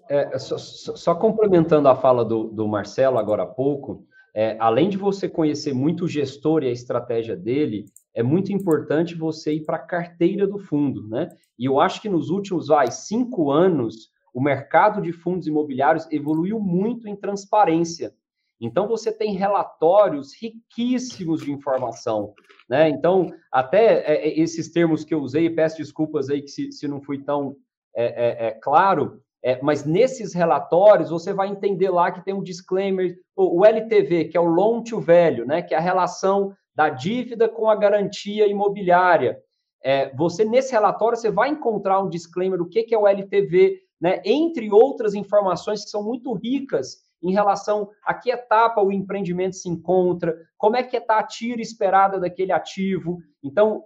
[0.10, 4.98] É, só, só, complementando a fala do, do Marcelo agora há pouco, é, além de
[4.98, 9.78] você conhecer muito o gestor e a estratégia dele, é muito importante você ir para
[9.78, 11.30] a carteira do fundo, né?
[11.58, 16.60] E eu acho que nos últimos vai, cinco anos, o mercado de fundos imobiliários evoluiu
[16.60, 18.14] muito em transparência.
[18.60, 22.34] Então, você tem relatórios riquíssimos de informação.
[22.70, 22.90] Né?
[22.90, 26.88] Então, até é, é, esses termos que eu usei, peço desculpas aí que se, se
[26.88, 27.56] não fui tão
[27.94, 32.44] é, é, é claro, é, mas nesses relatórios você vai entender lá que tem um
[32.44, 35.62] disclaimer, o, LTV, que é o loan to value, né?
[35.62, 39.38] que é a relação da dívida com a garantia imobiliária.
[39.84, 43.80] É, você, nesse relatório, você vai encontrar um disclaimer do que, que é o LTV,
[44.00, 49.56] né, entre outras informações que são muito ricas em relação a que etapa o empreendimento
[49.56, 53.20] se encontra, como é que está a tira esperada daquele ativo.
[53.44, 53.84] Então,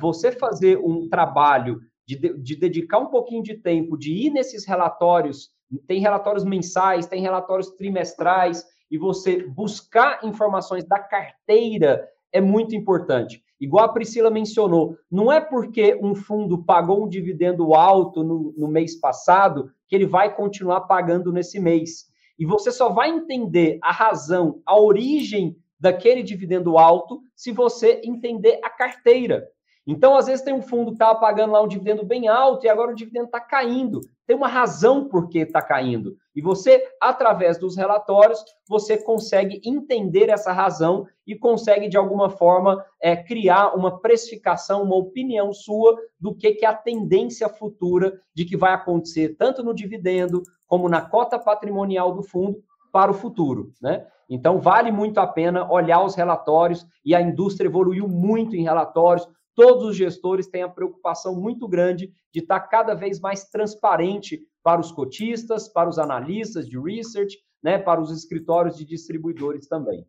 [0.00, 5.50] você fazer um trabalho de, de dedicar um pouquinho de tempo, de ir nesses relatórios,
[5.86, 13.42] tem relatórios mensais, tem relatórios trimestrais, e você buscar informações da carteira é muito importante.
[13.60, 18.68] Igual a Priscila mencionou, não é porque um fundo pagou um dividendo alto no, no
[18.68, 22.06] mês passado que ele vai continuar pagando nesse mês.
[22.38, 28.60] E você só vai entender a razão, a origem daquele dividendo alto se você entender
[28.62, 29.46] a carteira.
[29.90, 32.68] Então, às vezes, tem um fundo que estava pagando lá um dividendo bem alto e
[32.68, 34.00] agora o dividendo está caindo.
[34.26, 36.14] Tem uma razão por que está caindo.
[36.36, 42.84] E você, através dos relatórios, você consegue entender essa razão e consegue, de alguma forma,
[43.00, 48.44] é, criar uma precificação, uma opinião sua do que, que é a tendência futura de
[48.44, 52.58] que vai acontecer, tanto no dividendo como na cota patrimonial do fundo
[52.92, 53.72] para o futuro.
[53.80, 54.06] Né?
[54.28, 59.26] Então, vale muito a pena olhar os relatórios e a indústria evoluiu muito em relatórios
[59.58, 64.80] todos os gestores têm a preocupação muito grande de estar cada vez mais transparente para
[64.80, 70.06] os cotistas, para os analistas de research, né, para os escritórios de distribuidores também.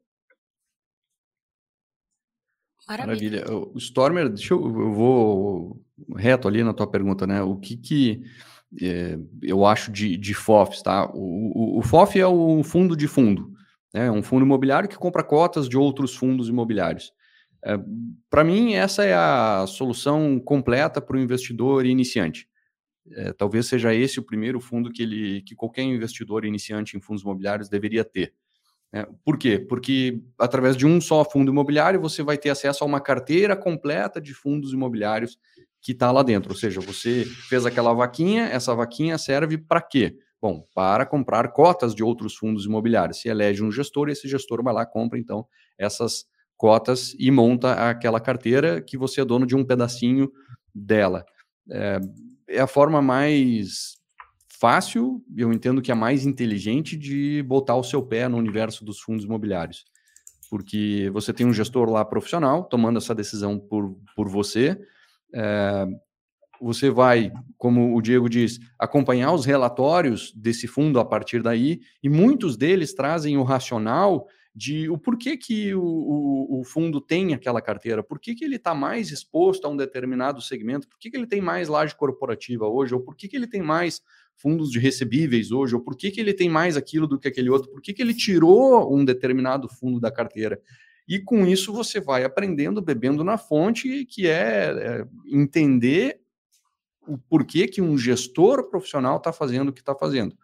[2.87, 3.43] Maravilha.
[3.51, 5.81] O Stormer, deixa eu, eu vou
[6.15, 7.41] reto ali na tua pergunta, né?
[7.41, 8.23] O que que
[8.79, 11.09] é, eu acho de, de FOFs, tá?
[11.11, 13.51] O, o, o FOF é o fundo de fundo,
[13.93, 14.07] né?
[14.07, 17.11] É um fundo imobiliário que compra cotas de outros fundos imobiliários.
[17.63, 17.77] É,
[18.29, 22.47] para mim, essa é a solução completa para o investidor iniciante.
[23.11, 27.23] É, talvez seja esse o primeiro fundo que, ele, que qualquer investidor iniciante em fundos
[27.23, 28.33] imobiliários deveria ter.
[28.91, 29.59] É, por quê?
[29.59, 34.19] Porque através de um só fundo imobiliário você vai ter acesso a uma carteira completa
[34.19, 35.37] de fundos imobiliários
[35.81, 36.51] que está lá dentro.
[36.51, 40.17] Ou seja, você fez aquela vaquinha, essa vaquinha serve para quê?
[40.41, 43.21] Bom, para comprar cotas de outros fundos imobiliários.
[43.21, 45.45] Se elege um gestor, esse gestor vai lá compra então
[45.77, 46.25] essas
[46.59, 50.29] cotas e monta aquela carteira que você é dono de um pedacinho
[50.75, 51.25] dela.
[51.71, 51.99] É,
[52.49, 53.97] é a forma mais
[54.59, 58.99] fácil, eu entendo que é mais inteligente de botar o seu pé no universo dos
[58.99, 59.85] fundos imobiliários.
[60.49, 64.77] porque você tem um gestor lá profissional tomando essa decisão por, por você.
[65.33, 65.85] É,
[66.59, 72.09] você vai, como o Diego diz, acompanhar os relatórios desse fundo a partir daí, e
[72.09, 74.27] muitos deles trazem o racional
[74.59, 78.57] de o porquê que o, o, o fundo tem aquela carteira, por que, que ele
[78.57, 82.67] está mais exposto a um determinado segmento, por que, que ele tem mais laje corporativa
[82.67, 84.01] hoje, ou por que, que ele tem mais
[84.35, 87.49] fundos de recebíveis hoje, ou por que, que ele tem mais aquilo do que aquele
[87.49, 90.61] outro, por que, que ele tirou um determinado fundo da carteira.
[91.07, 96.19] E com isso você vai aprendendo, bebendo na fonte, que é, é entender
[97.07, 100.37] o porquê que um gestor profissional está fazendo o que está fazendo.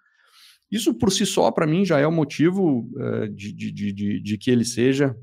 [0.76, 4.38] Isso por si só, para mim, já é o motivo uh, de, de, de, de,
[4.38, 5.16] que ele seja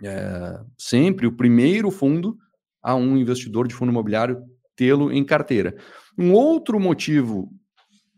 [0.00, 2.36] uh, sempre o primeiro fundo
[2.82, 4.42] a um investidor de fundo imobiliário
[4.74, 5.76] tê-lo em carteira.
[6.18, 7.52] Um outro motivo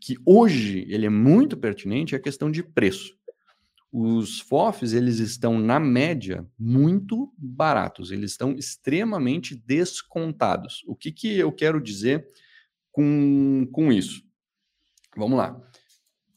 [0.01, 3.15] que hoje ele é muito pertinente é a questão de preço.
[3.91, 10.83] Os FOFs, eles estão, na média, muito baratos, eles estão extremamente descontados.
[10.87, 12.25] O que, que eu quero dizer
[12.91, 14.23] com, com isso?
[15.15, 15.61] Vamos lá.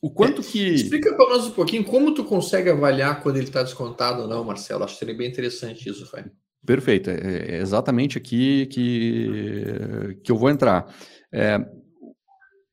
[0.03, 0.75] O quanto que.
[0.75, 4.43] Explica para nós um pouquinho como tu consegue avaliar quando ele está descontado ou não,
[4.43, 4.85] Marcelo.
[4.85, 6.33] Acho que seria bem interessante isso, Fábio.
[6.65, 7.11] Perfeito.
[7.11, 10.95] É, é exatamente aqui que, que eu vou entrar.
[11.33, 11.59] É,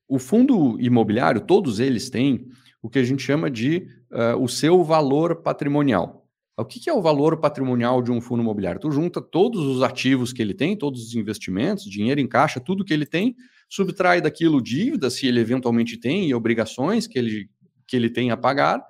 [0.08, 2.48] o fundo imobiliário, todos eles têm
[2.82, 6.26] o que a gente chama de uh, o seu valor patrimonial.
[6.58, 8.82] O que, que é o valor patrimonial de um fundo imobiliário?
[8.82, 12.84] Tu junta todos os ativos que ele tem, todos os investimentos, dinheiro em caixa, tudo
[12.84, 13.36] que ele tem,
[13.70, 17.50] subtrai daquilo dívidas, se ele eventualmente tem, e obrigações que ele,
[17.88, 18.84] que ele tem a pagar,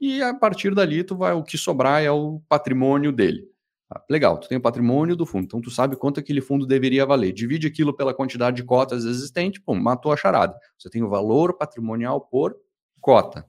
[0.00, 3.48] e a partir dali tu vai, o que sobrar é o patrimônio dele.
[3.88, 7.04] Ah, legal, tu tem o patrimônio do fundo, então tu sabe quanto aquele fundo deveria
[7.04, 7.32] valer.
[7.32, 10.56] Divide aquilo pela quantidade de cotas existentes, pum, matou a charada.
[10.78, 12.56] Você tem o valor patrimonial por
[13.00, 13.46] cota.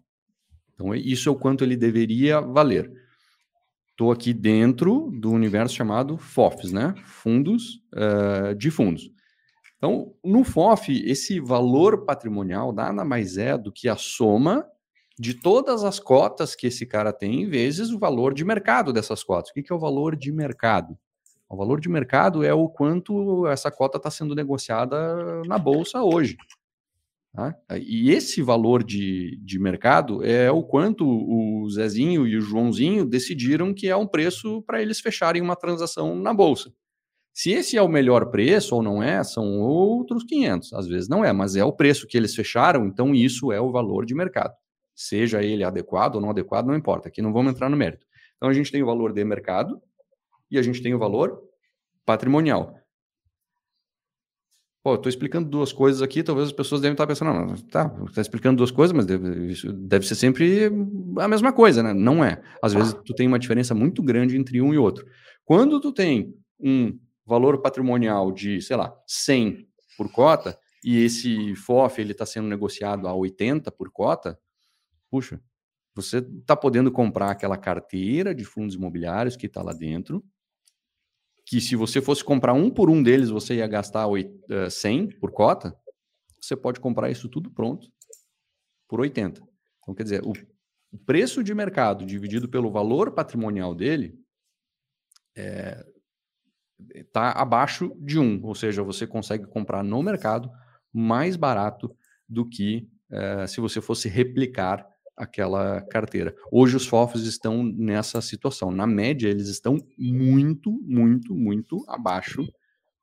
[0.74, 2.92] Então, isso é o quanto ele deveria valer.
[3.92, 6.96] Estou aqui dentro do universo chamado FOFs, né?
[7.06, 9.10] Fundos uh, de fundos.
[9.84, 14.66] Então, no FOF, esse valor patrimonial nada mais é do que a soma
[15.20, 19.52] de todas as cotas que esse cara tem, vezes o valor de mercado dessas cotas.
[19.52, 20.98] O que é o valor de mercado?
[21.50, 26.38] O valor de mercado é o quanto essa cota está sendo negociada na bolsa hoje.
[27.34, 27.54] Tá?
[27.78, 33.74] E esse valor de, de mercado é o quanto o Zezinho e o Joãozinho decidiram
[33.74, 36.72] que é um preço para eles fecharem uma transação na bolsa.
[37.34, 40.74] Se esse é o melhor preço ou não é, são outros 500.
[40.74, 43.72] Às vezes não é, mas é o preço que eles fecharam, então isso é o
[43.72, 44.54] valor de mercado.
[44.94, 47.08] Seja ele adequado ou não adequado, não importa.
[47.08, 48.06] Aqui não vamos entrar no mérito.
[48.38, 49.82] Então a gente tem o valor de mercado
[50.52, 51.42] e a gente tem o valor
[52.06, 52.76] patrimonial.
[54.84, 58.22] Pô, estou explicando duas coisas aqui, talvez as pessoas devem estar pensando, não, tá, está
[58.22, 60.70] explicando duas coisas, mas deve, deve ser sempre
[61.18, 61.94] a mesma coisa, né?
[61.94, 62.44] Não é.
[62.62, 65.06] Às vezes tu tem uma diferença muito grande entre um e outro.
[65.46, 72.02] Quando tu tem um valor patrimonial de, sei lá, 100 por cota, e esse FOF
[72.02, 74.38] ele está sendo negociado a 80 por cota,
[75.10, 75.42] puxa,
[75.96, 80.24] você está podendo comprar aquela carteira de fundos imobiliários que está lá dentro,
[81.46, 84.08] que se você fosse comprar um por um deles, você ia gastar
[84.70, 85.78] 100 eh, por cota,
[86.42, 87.92] você pode comprar isso tudo pronto
[88.88, 89.42] por 80.
[89.82, 90.34] Então, quer dizer, o,
[91.06, 94.20] preço de mercado dividido pelo valor patrimonial dele
[95.36, 95.84] é,
[96.94, 100.50] está abaixo de um, ou seja, você consegue comprar no mercado
[100.92, 101.96] mais barato
[102.28, 106.36] do que é, se você fosse replicar aquela carteira.
[106.52, 108.72] Hoje os FOFs estão nessa situação.
[108.72, 112.44] Na média, eles estão muito, muito, muito abaixo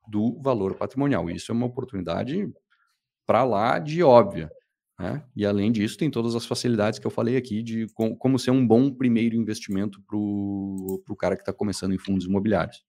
[0.07, 1.29] do valor patrimonial.
[1.29, 2.51] Isso é uma oportunidade
[3.25, 4.51] para lá de óbvia.
[4.99, 5.23] Né?
[5.35, 8.51] E além disso, tem todas as facilidades que eu falei aqui de com, como ser
[8.51, 12.83] um bom primeiro investimento para o cara que está começando em fundos imobiliários.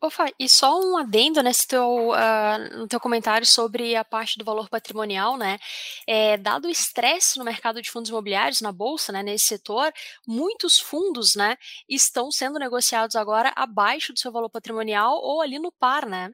[0.00, 4.44] Ofa, e só um adendo nesse teu, uh, no teu comentário sobre a parte do
[4.44, 5.58] valor patrimonial, né?
[6.06, 9.90] É, dado o estresse no mercado de fundos imobiliários, na bolsa, né, nesse setor,
[10.26, 11.56] muitos fundos, né,
[11.88, 16.30] estão sendo negociados agora abaixo do seu valor patrimonial ou ali no par, né?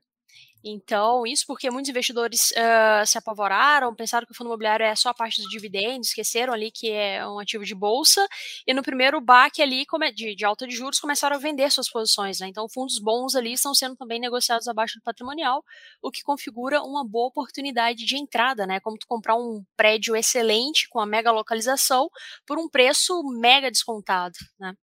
[0.64, 5.08] Então, isso porque muitos investidores uh, se apavoraram, pensaram que o fundo imobiliário é só
[5.08, 8.24] a parte dos dividendos, esqueceram ali que é um ativo de bolsa,
[8.66, 9.84] e no primeiro baque ali
[10.14, 12.38] de, de alta de juros começaram a vender suas posições.
[12.38, 12.48] Né?
[12.48, 15.64] Então, fundos bons ali estão sendo também negociados abaixo do patrimonial,
[16.00, 18.78] o que configura uma boa oportunidade de entrada, né?
[18.80, 22.08] Como tu comprar um prédio excelente com a mega localização
[22.46, 24.34] por um preço mega descontado.
[24.58, 24.74] Né?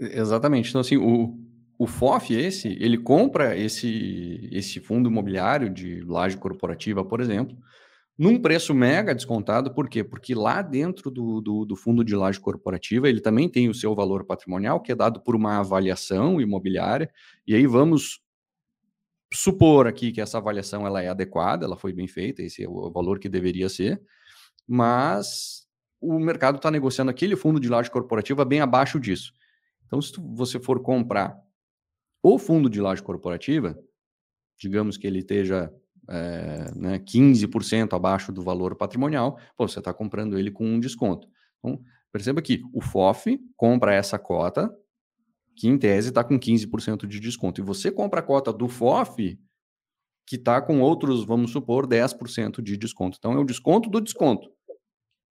[0.00, 0.68] Exatamente.
[0.70, 1.36] Então, assim, o,
[1.78, 7.56] o FOF, esse, ele compra esse, esse fundo imobiliário de laje corporativa, por exemplo,
[8.16, 10.04] num preço mega descontado, por quê?
[10.04, 13.92] Porque lá dentro do, do, do, fundo de laje corporativa, ele também tem o seu
[13.94, 17.10] valor patrimonial, que é dado por uma avaliação imobiliária,
[17.44, 18.20] e aí vamos
[19.32, 22.88] supor aqui que essa avaliação ela é adequada, ela foi bem feita, esse é o
[22.92, 24.00] valor que deveria ser,
[24.66, 25.66] mas
[26.00, 29.32] o mercado está negociando aquele fundo de laje corporativa bem abaixo disso.
[29.86, 31.36] Então, se você for comprar
[32.24, 33.78] o fundo de laje corporativa,
[34.58, 35.70] digamos que ele esteja
[36.08, 41.28] é, né, 15% abaixo do valor patrimonial, pô, você está comprando ele com um desconto.
[41.58, 41.78] Então,
[42.10, 44.74] perceba que o FOF compra essa cota,
[45.54, 49.38] que em tese está com 15% de desconto, e você compra a cota do FOF,
[50.26, 53.18] que está com outros, vamos supor, 10% de desconto.
[53.18, 54.50] Então, é o desconto do desconto.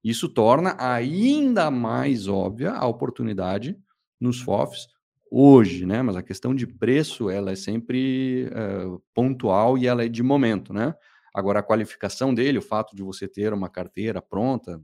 [0.03, 3.75] Isso torna ainda mais óbvia a oportunidade
[4.21, 4.93] nos FOFs
[5.35, 6.03] hoje, né?
[6.03, 10.71] Mas a questão de preço, ela é sempre uh, pontual e ela é de momento,
[10.71, 10.93] né?
[11.33, 14.79] Agora, a qualificação dele, o fato de você ter uma carteira pronta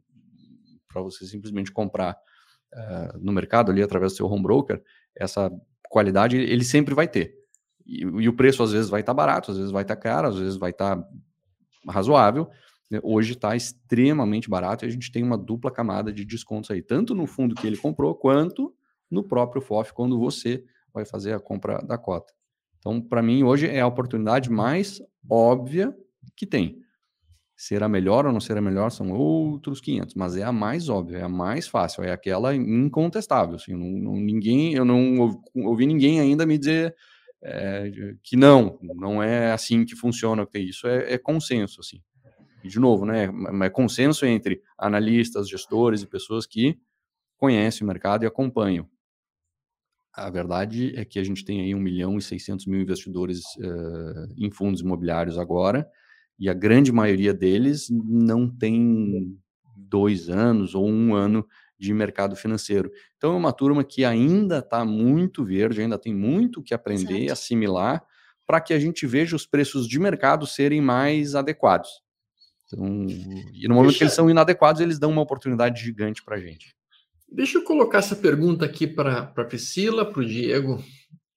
[0.87, 2.17] para você simplesmente comprar
[2.73, 4.81] uh, no mercado ali através do seu home broker,
[5.15, 5.51] essa
[5.87, 7.35] qualidade ele sempre vai ter.
[7.85, 10.01] E, e o preço às vezes vai estar tá barato, às vezes vai estar tá
[10.01, 11.07] caro, às vezes vai estar tá
[11.87, 12.49] razoável.
[13.03, 17.13] Hoje está extremamente barato e a gente tem uma dupla camada de descontos aí, tanto
[17.13, 18.73] no fundo que ele comprou, quanto
[19.09, 22.33] no próprio FOF quando você vai fazer a compra da cota.
[22.79, 25.95] Então, para mim, hoje é a oportunidade mais óbvia
[26.35, 26.81] que tem.
[27.55, 31.23] Será melhor ou não será melhor são outros 500, mas é a mais óbvia, é
[31.23, 33.55] a mais fácil, é aquela incontestável.
[33.55, 36.95] Assim, não, não, ninguém, eu não ouvi, ouvi, ninguém ainda me dizer
[37.43, 37.91] é,
[38.23, 40.47] que não, não é assim que funciona.
[40.55, 41.81] Isso é, é consenso.
[41.81, 42.01] Assim.
[42.63, 43.29] E, de novo, né,
[43.63, 46.79] é consenso entre analistas, gestores e pessoas que
[47.37, 48.89] conhecem o mercado e acompanham.
[50.19, 54.33] A verdade é que a gente tem aí 1 milhão e 600 mil investidores uh,
[54.37, 55.87] em fundos imobiliários agora,
[56.37, 59.37] e a grande maioria deles não tem
[59.75, 61.45] dois anos ou um ano
[61.77, 62.91] de mercado financeiro.
[63.17, 67.31] Então é uma turma que ainda está muito verde, ainda tem muito que aprender, e
[67.31, 68.03] assimilar,
[68.45, 71.89] para que a gente veja os preços de mercado serem mais adequados.
[72.65, 73.07] Então,
[73.53, 73.97] e no momento Deixa...
[73.97, 76.75] que eles são inadequados, eles dão uma oportunidade gigante para a gente.
[77.31, 80.83] Deixa eu colocar essa pergunta aqui para a Priscila, para o Diego,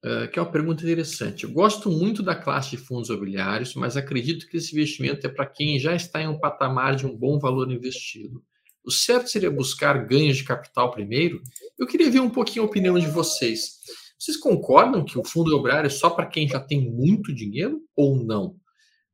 [0.05, 1.45] uh, que é uma pergunta interessante.
[1.45, 5.47] Eu gosto muito da classe de fundos imobiliários, mas acredito que esse investimento é para
[5.47, 8.43] quem já está em um patamar de um bom valor investido.
[8.83, 11.43] O certo seria buscar ganhos de capital primeiro?
[11.79, 13.79] Eu queria ver um pouquinho a opinião de vocês.
[14.19, 18.17] Vocês concordam que o fundo imobiliário é só para quem já tem muito dinheiro ou
[18.17, 18.57] não?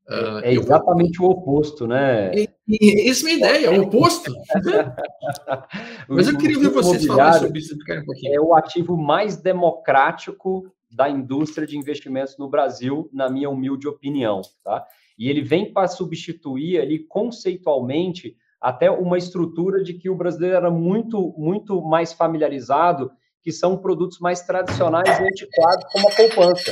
[0.09, 1.28] Uh, é exatamente vou...
[1.28, 2.32] o oposto, né?
[2.34, 4.32] E, e, essa é a minha ideia, é o oposto.
[6.09, 8.32] Mas eu queria ver vocês falarem sobre isso um.
[8.32, 14.40] É o ativo mais democrático da indústria de investimentos no Brasil, na minha humilde opinião,
[14.64, 14.86] tá?
[15.18, 20.70] E ele vem para substituir ali conceitualmente até uma estrutura de que o brasileiro era
[20.70, 23.11] muito muito mais familiarizado,
[23.49, 26.70] que são produtos mais tradicionais e antiquados como a poupança.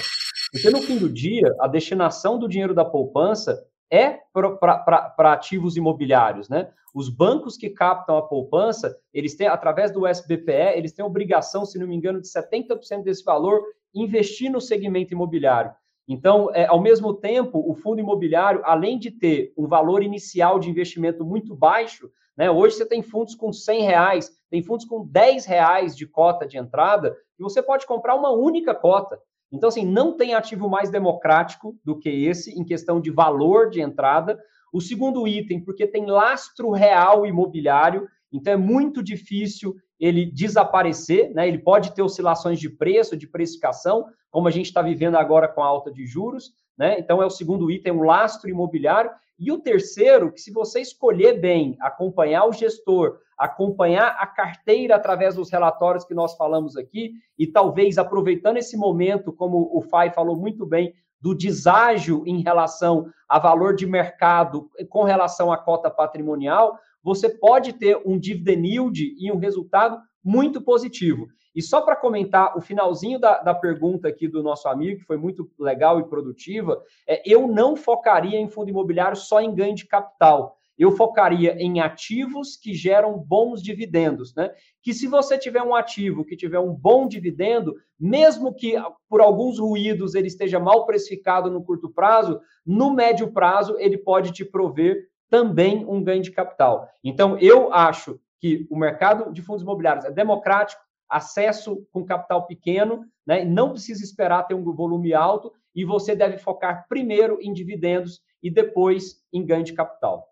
[0.52, 6.50] Porque no fim do dia, a destinação do dinheiro da poupança é para ativos imobiliários,
[6.50, 6.68] né?
[6.94, 11.78] Os bancos que captam a poupança, eles têm, através do SBPE, eles têm obrigação, se
[11.78, 13.62] não me engano, de 70% desse valor
[13.94, 15.72] investir no segmento imobiliário.
[16.06, 20.68] Então, é, ao mesmo tempo, o fundo imobiliário, além de ter um valor inicial de
[20.68, 25.46] investimento muito baixo, né, hoje você tem fundos com 100 reais, tem fundos com 10
[25.46, 29.18] reais de cota de entrada, e você pode comprar uma única cota.
[29.52, 33.80] Então, assim, não tem ativo mais democrático do que esse em questão de valor de
[33.80, 34.38] entrada.
[34.72, 41.48] O segundo item, porque tem lastro real imobiliário, então é muito difícil ele desaparecer, né?
[41.48, 45.62] Ele pode ter oscilações de preço, de precificação, como a gente está vivendo agora com
[45.62, 46.98] a alta de juros, né?
[46.98, 49.10] Então é o segundo item, o lastro imobiliário.
[49.38, 55.34] E o terceiro, que se você escolher bem, acompanhar o gestor, acompanhar a carteira através
[55.34, 60.36] dos relatórios que nós falamos aqui, e talvez aproveitando esse momento, como o Fai falou
[60.36, 66.78] muito bem, do deságio em relação a valor de mercado com relação à cota patrimonial,
[67.02, 71.28] você pode ter um dividend yield e um resultado muito positivo.
[71.54, 75.16] E só para comentar o finalzinho da, da, pergunta aqui do nosso amigo, que foi
[75.16, 79.86] muito legal e produtiva, é, eu não focaria em fundo imobiliário só em ganho de
[79.86, 80.56] capital.
[80.76, 84.50] Eu focaria em ativos que geram bons dividendos, né?
[84.82, 88.74] Que se você tiver um ativo que tiver um bom dividendo, mesmo que
[89.08, 94.32] por alguns ruídos ele esteja mal precificado no curto prazo, no médio prazo ele pode
[94.32, 96.88] te prover também um ganho de capital.
[97.02, 103.06] Então, eu acho que o mercado de fundos imobiliários é democrático, acesso com capital pequeno,
[103.26, 103.44] né?
[103.44, 108.50] não precisa esperar ter um volume alto e você deve focar primeiro em dividendos e
[108.50, 110.28] depois em ganho de capital.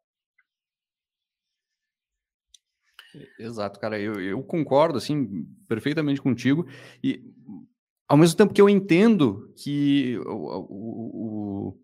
[3.39, 6.67] Exato, cara, eu, eu concordo assim perfeitamente contigo
[7.03, 7.23] e
[8.09, 11.84] ao mesmo tempo que eu entendo que o, o, o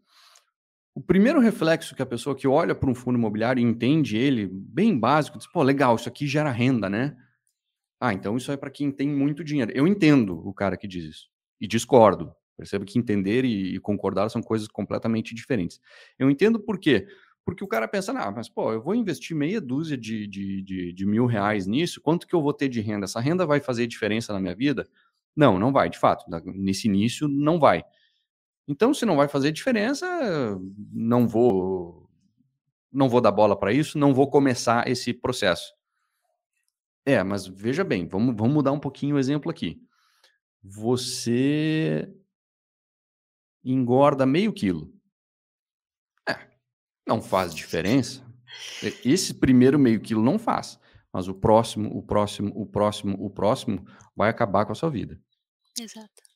[0.94, 4.48] o primeiro reflexo que a pessoa que olha para um fundo imobiliário e entende ele,
[4.52, 7.16] bem básico, diz, pô, legal, isso aqui gera renda, né?
[8.00, 9.70] Ah, então isso é para quem tem muito dinheiro.
[9.74, 11.28] Eu entendo o cara que diz isso,
[11.60, 12.34] e discordo.
[12.56, 15.80] Perceba que entender e, e concordar são coisas completamente diferentes.
[16.18, 17.06] Eu entendo por quê?
[17.44, 20.92] Porque o cara pensa, ah, mas pô, eu vou investir meia dúzia de, de, de,
[20.92, 23.04] de mil reais nisso, quanto que eu vou ter de renda?
[23.04, 24.86] Essa renda vai fazer diferença na minha vida?
[25.34, 26.24] Não, não vai, de fato.
[26.44, 27.82] Nesse início, não vai.
[28.70, 30.06] Então, se não vai fazer diferença,
[30.92, 32.08] não vou
[32.92, 35.74] não vou dar bola para isso, não vou começar esse processo.
[37.04, 39.82] É, mas veja bem, vamos, vamos mudar um pouquinho o exemplo aqui.
[40.62, 42.08] Você
[43.64, 44.92] engorda meio quilo.
[46.28, 46.38] É,
[47.04, 48.24] não faz diferença.
[49.04, 50.78] Esse primeiro meio quilo não faz,
[51.12, 55.20] mas o próximo, o próximo, o próximo, o próximo vai acabar com a sua vida.
[55.76, 56.29] Exato.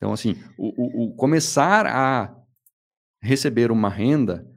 [0.00, 2.34] Então, assim, o, o, o começar a
[3.20, 4.50] receber uma renda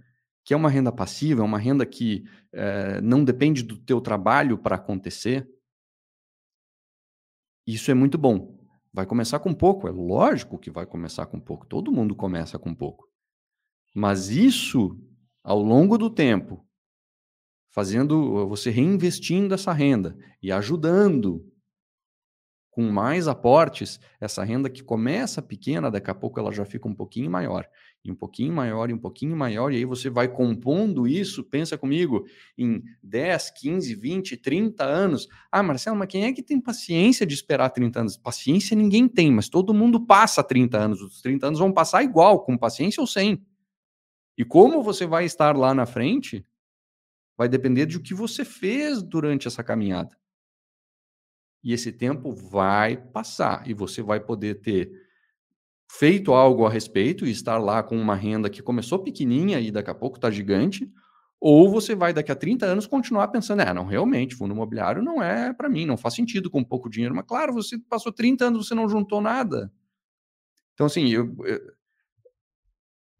[0.45, 4.57] que é uma renda passiva, é uma renda que é, não depende do teu trabalho
[4.57, 5.47] para acontecer,
[7.67, 8.57] isso é muito bom.
[8.91, 11.65] Vai começar com pouco, é lógico que vai começar com pouco.
[11.65, 13.07] Todo mundo começa com pouco.
[13.95, 14.99] Mas isso,
[15.43, 16.65] ao longo do tempo,
[17.71, 21.43] fazendo você reinvestindo essa renda e ajudando
[22.73, 26.95] com mais aportes, essa renda que começa pequena, daqui a pouco ela já fica um
[26.95, 27.67] pouquinho maior
[28.03, 31.77] e um pouquinho maior, e um pouquinho maior, e aí você vai compondo isso, pensa
[31.77, 32.25] comigo,
[32.57, 35.27] em 10, 15, 20, 30 anos.
[35.49, 38.17] Ah, Marcelo, mas quem é que tem paciência de esperar 30 anos?
[38.17, 41.01] Paciência ninguém tem, mas todo mundo passa 30 anos.
[41.01, 43.41] Os 30 anos vão passar igual, com paciência ou sem.
[44.37, 46.45] E como você vai estar lá na frente,
[47.37, 50.17] vai depender de o que você fez durante essa caminhada.
[51.63, 54.91] E esse tempo vai passar, e você vai poder ter
[55.89, 59.91] feito algo a respeito e estar lá com uma renda que começou pequenininha e daqui
[59.91, 60.91] a pouco está gigante,
[61.39, 65.21] ou você vai daqui a 30 anos continuar pensando, é, não, realmente, fundo imobiliário não
[65.21, 68.67] é para mim, não faz sentido com pouco dinheiro, mas claro, você passou 30 anos,
[68.67, 69.71] você não juntou nada.
[70.73, 71.35] Então, assim, eu,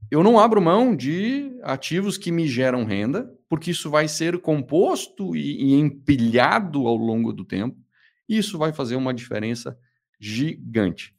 [0.09, 5.35] eu não abro mão de ativos que me geram renda, porque isso vai ser composto
[5.35, 7.82] e, e empilhado ao longo do tempo,
[8.27, 9.77] isso vai fazer uma diferença
[10.19, 11.13] gigante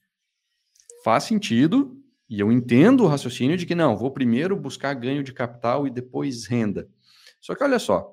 [1.05, 2.01] faz sentido,
[2.31, 5.91] e eu entendo o raciocínio de que não, vou primeiro buscar ganho de capital e
[5.91, 6.89] depois renda.
[7.39, 8.11] Só que olha só,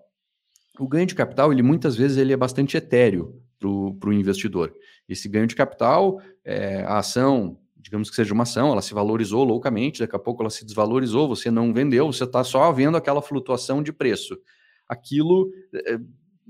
[0.77, 4.75] o ganho de capital, ele muitas vezes ele é bastante etéreo para o investidor.
[5.07, 9.45] Esse ganho de capital, é, a ação, digamos que seja uma ação, ela se valorizou
[9.45, 13.21] loucamente, daqui a pouco ela se desvalorizou, você não vendeu, você está só vendo aquela
[13.21, 14.37] flutuação de preço.
[14.85, 15.97] Aquilo é,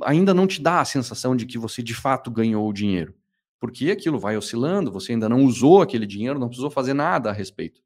[0.04, 3.14] ainda não te dá a sensação de que você de fato ganhou o dinheiro
[3.62, 7.34] porque aquilo vai oscilando, você ainda não usou aquele dinheiro, não precisou fazer nada a
[7.34, 7.80] respeito.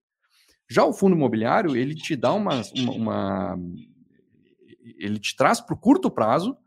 [0.69, 2.61] Já o fundo imobiliário, ele te dá uma.
[2.77, 3.59] uma, uma
[4.97, 6.57] ele te traz para o curto prazo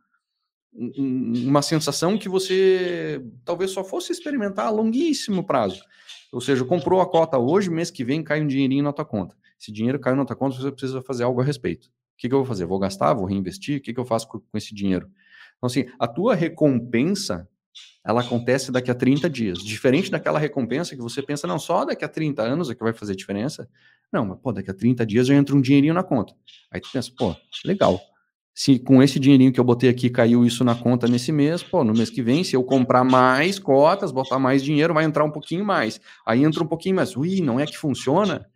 [0.70, 5.82] uma sensação que você talvez só fosse experimentar a longuíssimo prazo.
[6.30, 9.34] Ou seja, comprou a cota hoje, mês que vem cai um dinheirinho na tua conta.
[9.58, 11.86] Esse dinheiro caiu na tua conta, você precisa fazer algo a respeito.
[11.86, 12.66] O que, que eu vou fazer?
[12.66, 13.14] Vou gastar?
[13.14, 13.78] Vou reinvestir?
[13.78, 15.10] O que, que eu faço com esse dinheiro?
[15.58, 17.48] Então, assim, a tua recompensa
[18.04, 19.58] ela acontece daqui a 30 dias.
[19.58, 22.92] Diferente daquela recompensa que você pensa, não, só daqui a 30 anos é que vai
[22.92, 23.68] fazer diferença.
[24.10, 26.34] Não, mas pô, daqui a 30 dias já entra um dinheirinho na conta.
[26.70, 28.00] Aí tu pensa, pô, legal.
[28.54, 31.84] Se com esse dinheirinho que eu botei aqui caiu isso na conta nesse mês, pô,
[31.84, 35.30] no mês que vem, se eu comprar mais cotas, botar mais dinheiro, vai entrar um
[35.30, 36.00] pouquinho mais.
[36.26, 37.14] Aí entra um pouquinho mais.
[37.16, 38.46] Ui, não é que funciona?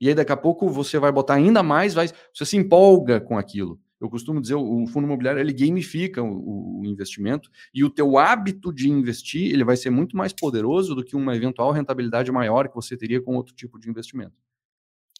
[0.00, 3.38] E aí daqui a pouco você vai botar ainda mais, vai, você se empolga com
[3.38, 8.16] aquilo eu costumo dizer, o fundo imobiliário ele gamifica o, o, investimento e o teu
[8.16, 12.68] hábito de investir ele vai ser muito mais poderoso do que uma eventual rentabilidade maior
[12.68, 14.32] que você teria com outro tipo de investimento.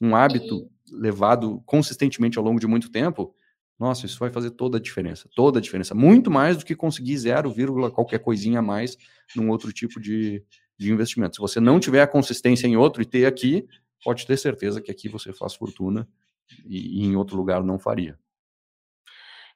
[0.01, 0.95] Um hábito e...
[0.95, 3.35] levado consistentemente ao longo de muito tempo,
[3.78, 7.16] nossa, isso vai fazer toda a diferença, toda a diferença, muito mais do que conseguir
[7.18, 7.55] 0,
[7.93, 8.97] qualquer coisinha a mais
[9.37, 10.43] num outro tipo de,
[10.78, 11.37] de investimento.
[11.37, 13.66] Se você não tiver a consistência em outro e ter aqui,
[14.03, 16.09] pode ter certeza que aqui você faz fortuna
[16.66, 18.18] e, e em outro lugar não faria.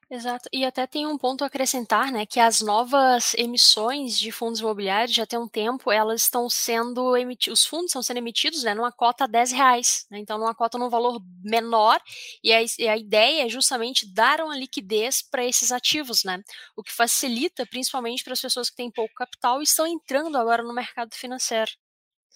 [0.07, 0.47] Exato.
[0.53, 5.15] E até tem um ponto a acrescentar, né, que as novas emissões de fundos imobiliários
[5.15, 8.91] já tem um tempo, elas estão sendo emitidos, os fundos estão sendo emitidos, né, numa
[8.91, 11.99] cota a 10 reais, né, então numa cota num valor menor,
[12.43, 16.39] e a, e a ideia é justamente dar uma liquidez para esses ativos, né,
[16.77, 20.61] o que facilita principalmente para as pessoas que têm pouco capital e estão entrando agora
[20.61, 21.71] no mercado financeiro.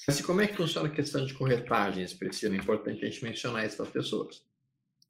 [0.08, 2.56] Mas como é que funciona a questão de corretagens, Priscila?
[2.56, 4.42] É importante a gente mencionar isso para as pessoas.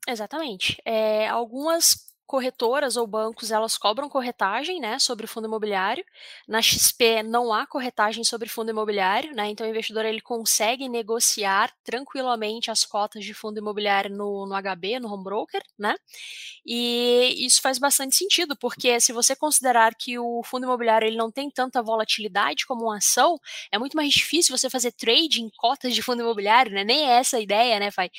[0.08, 0.82] Exatamente.
[0.84, 6.06] É, algumas corretoras ou bancos, elas cobram corretagem, né, sobre fundo imobiliário.
[6.48, 11.74] Na XP não há corretagem sobre fundo imobiliário, né, então o investidor ele consegue negociar
[11.84, 15.96] tranquilamente as cotas de fundo imobiliário no, no HB, no home broker, né,
[16.64, 21.32] e isso faz bastante sentido, porque se você considerar que o fundo imobiliário ele não
[21.32, 23.40] tem tanta volatilidade como uma ação,
[23.72, 27.14] é muito mais difícil você fazer trade em cotas de fundo imobiliário, né, nem é
[27.14, 28.12] essa a ideia, né, Fai?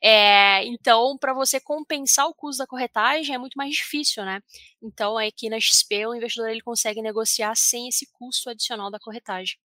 [0.00, 4.40] É, então, para você compensar o custo da corretagem, é muito muito mais difícil, né?
[4.82, 9.56] Então, aqui na XP, o investidor ele consegue negociar sem esse custo adicional da corretagem.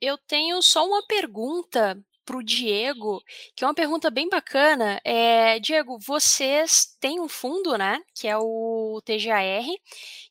[0.00, 3.22] Eu tenho só uma pergunta para o Diego,
[3.54, 5.00] que é uma pergunta bem bacana.
[5.04, 9.64] É, Diego, vocês têm um fundo, né, que é o TGAR,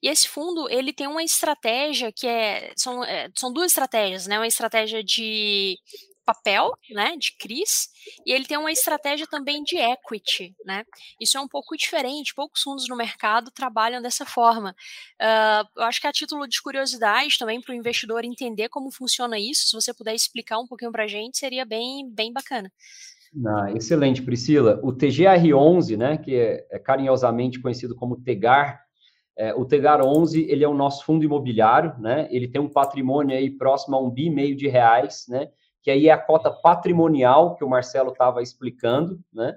[0.04, 4.38] e esse fundo ele tem uma estratégia que é são, é, são duas estratégias, né,
[4.38, 5.80] uma estratégia de
[6.26, 7.90] papel, né, de CRIs,
[8.26, 10.84] e ele tem uma estratégia também de equity, né?
[11.20, 14.76] Isso é um pouco diferente, poucos fundos no mercado trabalham dessa forma.
[15.22, 19.38] Uh, eu acho que a título de curiosidade também para o investidor entender como funciona
[19.38, 22.72] isso, se você puder explicar um pouquinho para a gente, seria bem, bem bacana.
[23.46, 24.80] Ah, excelente, Priscila.
[24.82, 28.86] O TGR11, né, que é, é carinhosamente conhecido como TEGAR,
[29.38, 32.28] é, o Tegar 11 ele é o nosso fundo imobiliário, né?
[32.32, 35.50] Ele tem um patrimônio aí próximo a um bi meio de reais, né?
[35.86, 39.56] Que aí é a cota patrimonial que o Marcelo estava explicando, né?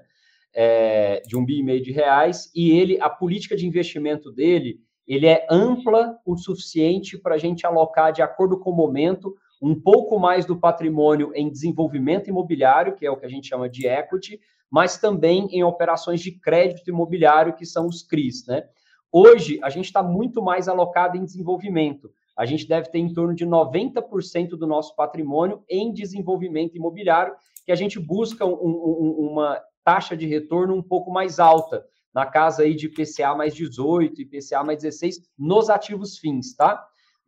[0.53, 4.79] É, de um bi e meio de reais, e ele, a política de investimento dele,
[5.07, 9.73] ele é ampla o suficiente para a gente alocar de acordo com o momento um
[9.79, 13.87] pouco mais do patrimônio em desenvolvimento imobiliário, que é o que a gente chama de
[13.87, 18.65] equity, mas também em operações de crédito imobiliário, que são os CRIs, né?
[19.11, 23.35] Hoje, a gente está muito mais alocado em desenvolvimento a gente deve ter em torno
[23.35, 27.35] de 90% do nosso patrimônio em desenvolvimento imobiliário,
[27.65, 32.25] que a gente busca um, um, uma taxa de retorno um pouco mais alta, na
[32.25, 36.81] casa aí de IPCA mais 18, IPCA mais 16, nos ativos fins, tá?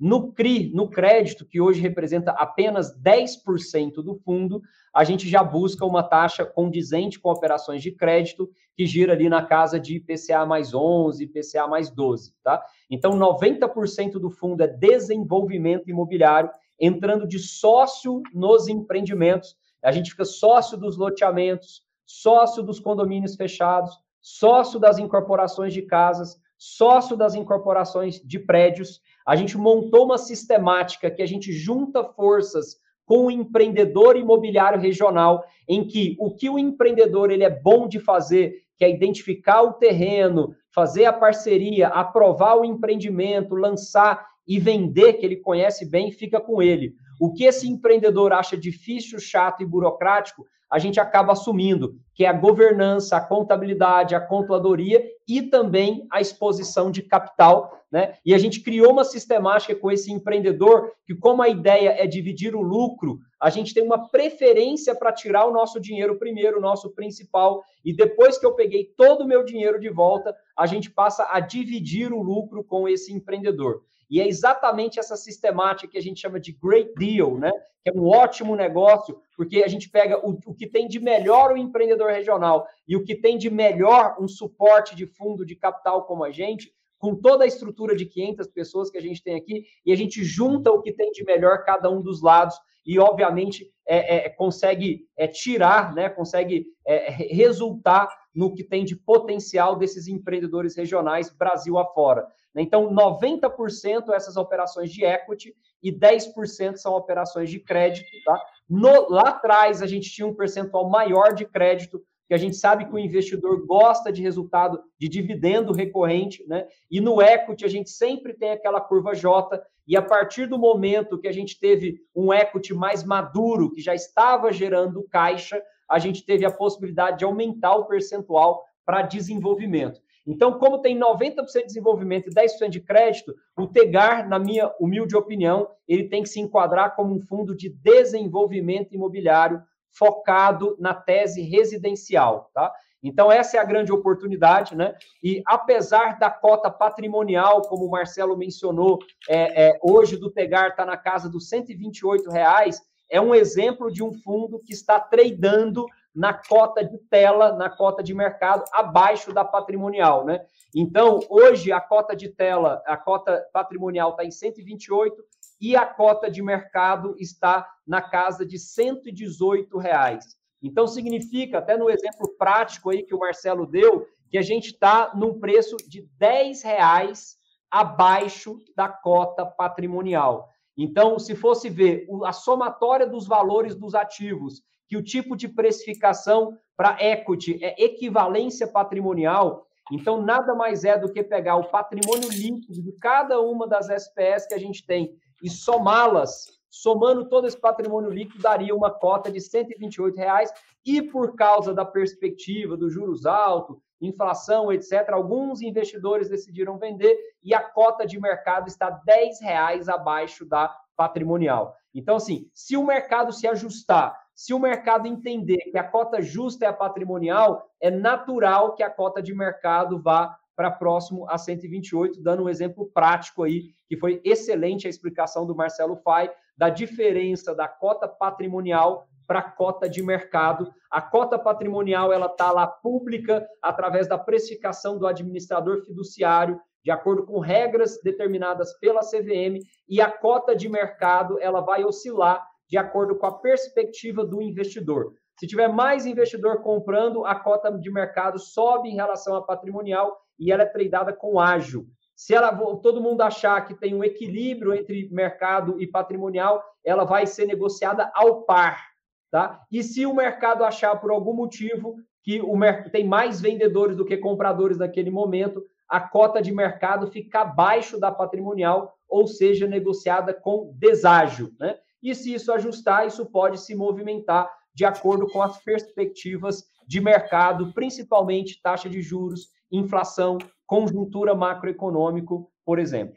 [0.03, 4.59] No CRI, no crédito, que hoje representa apenas 10% do fundo,
[4.91, 9.45] a gente já busca uma taxa condizente com operações de crédito, que gira ali na
[9.45, 12.65] casa de IPCA mais 11, IPCA mais 12, tá?
[12.89, 16.49] Então, 90% do fundo é desenvolvimento imobiliário,
[16.79, 19.55] entrando de sócio nos empreendimentos.
[19.83, 26.41] A gente fica sócio dos loteamentos, sócio dos condomínios fechados, sócio das incorporações de casas,
[26.57, 32.77] sócio das incorporações de prédios a gente montou uma sistemática que a gente junta forças
[33.05, 37.99] com o empreendedor imobiliário regional, em que o que o empreendedor ele é bom de
[37.99, 45.13] fazer, que é identificar o terreno, fazer a parceria, aprovar o empreendimento, lançar e vender,
[45.13, 46.93] que ele conhece bem, fica com ele.
[47.19, 52.29] O que esse empreendedor acha difícil, chato e burocrático, a gente acaba assumindo, que é
[52.29, 58.13] a governança, a contabilidade, a controladoria e também a exposição de capital, né?
[58.25, 62.55] E a gente criou uma sistemática com esse empreendedor que, como a ideia é dividir
[62.55, 66.89] o lucro, a gente tem uma preferência para tirar o nosso dinheiro primeiro, o nosso
[66.91, 71.27] principal, e depois que eu peguei todo o meu dinheiro de volta, a gente passa
[71.29, 73.81] a dividir o lucro com esse empreendedor.
[74.11, 77.49] E é exatamente essa sistemática que a gente chama de great deal, né?
[77.81, 81.53] Que é um ótimo negócio, porque a gente pega o, o que tem de melhor
[81.53, 86.03] o empreendedor regional e o que tem de melhor um suporte de fundo de capital
[86.03, 89.63] como a gente, com toda a estrutura de 500 pessoas que a gente tem aqui,
[89.85, 92.55] e a gente junta o que tem de melhor cada um dos lados
[92.85, 98.95] e, obviamente, é, é, consegue é, tirar, né, consegue é, resultar no que tem de
[98.95, 102.27] potencial desses empreendedores regionais Brasil afora.
[102.55, 108.09] Então, 90% essas operações de equity e 10% são operações de crédito.
[108.25, 108.41] Tá?
[108.69, 112.85] No, lá atrás, a gente tinha um percentual maior de crédito, que a gente sabe
[112.85, 116.65] que o investidor gosta de resultado de dividendo recorrente, né?
[116.89, 121.19] E no equity a gente sempre tem aquela curva J, e a partir do momento
[121.19, 126.25] que a gente teve um equity mais maduro, que já estava gerando caixa, a gente
[126.25, 129.99] teve a possibilidade de aumentar o percentual para desenvolvimento.
[130.25, 135.15] Então, como tem 90% de desenvolvimento e 10% de crédito, o TEGAR, na minha humilde
[135.15, 139.61] opinião, ele tem que se enquadrar como um fundo de desenvolvimento imobiliário
[139.91, 142.71] focado na tese residencial, tá?
[143.03, 144.95] Então, essa é a grande oportunidade, né?
[145.23, 150.85] E apesar da cota patrimonial, como o Marcelo mencionou, é, é, hoje do Tegar está
[150.85, 156.33] na casa dos 128 reais, é um exemplo de um fundo que está tradando na
[156.33, 160.45] cota de tela, na cota de mercado, abaixo da patrimonial, né?
[160.75, 165.15] Então, hoje, a cota de tela, a cota patrimonial está em 128
[165.59, 170.25] e a cota de mercado está na casa de 118 reais.
[170.61, 175.11] Então, significa, até no exemplo prático aí que o Marcelo deu, que a gente está
[175.15, 177.37] num preço de 10 reais
[177.69, 180.49] abaixo da cota patrimonial.
[180.77, 186.57] Então, se fosse ver a somatória dos valores dos ativos, que o tipo de precificação
[186.75, 192.83] para equity é equivalência patrimonial, então nada mais é do que pegar o patrimônio líquido
[192.83, 198.09] de cada uma das SPS que a gente tem e somá-las, somando todo esse patrimônio
[198.09, 200.51] líquido, daria uma cota de 128 reais,
[200.85, 207.53] e por causa da perspectiva dos juros altos, inflação, etc., alguns investidores decidiram vender e
[207.53, 211.73] a cota de mercado está R$ reais abaixo da patrimonial.
[211.93, 216.65] Então, assim, se o mercado se ajustar, se o mercado entender que a cota justa
[216.65, 222.19] é a patrimonial, é natural que a cota de mercado vá para próximo a 128,
[222.23, 226.27] dando um exemplo prático aí, que foi excelente a explicação do Marcelo Fai,
[226.57, 230.73] da diferença da cota patrimonial para a cota de mercado.
[230.89, 237.27] A cota patrimonial ela está lá pública através da precificação do administrador fiduciário, de acordo
[237.27, 243.17] com regras determinadas pela CVM, e a cota de mercado ela vai oscilar de acordo
[243.17, 245.13] com a perspectiva do investidor.
[245.37, 250.53] Se tiver mais investidor comprando, a cota de mercado sobe em relação à patrimonial e
[250.53, 251.85] ela é tradada com ágil.
[252.15, 257.25] Se ela, todo mundo achar que tem um equilíbrio entre mercado e patrimonial, ela vai
[257.25, 258.81] ser negociada ao par.
[259.29, 259.61] Tá?
[259.69, 262.53] E se o mercado achar por algum motivo que o
[262.91, 268.11] tem mais vendedores do que compradores naquele momento, a cota de mercado fica abaixo da
[268.11, 271.51] patrimonial, ou seja, negociada com deságio.
[271.59, 271.77] Né?
[272.01, 277.73] E se isso ajustar, isso pode se movimentar de acordo com as perspectivas de mercado,
[277.73, 283.15] principalmente taxa de juros, inflação, conjuntura macroeconômico, por exemplo.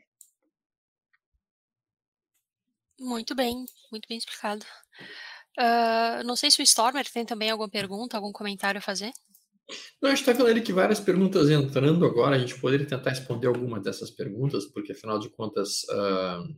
[3.00, 4.64] Muito bem, muito bem explicado.
[5.58, 9.12] Uh, não sei se o Stormer tem também alguma pergunta, algum comentário a fazer.
[10.00, 12.36] Não, a gente está vendo ali que várias perguntas entrando agora.
[12.36, 16.54] A gente poderia tentar responder alguma dessas perguntas, porque afinal de contas uh,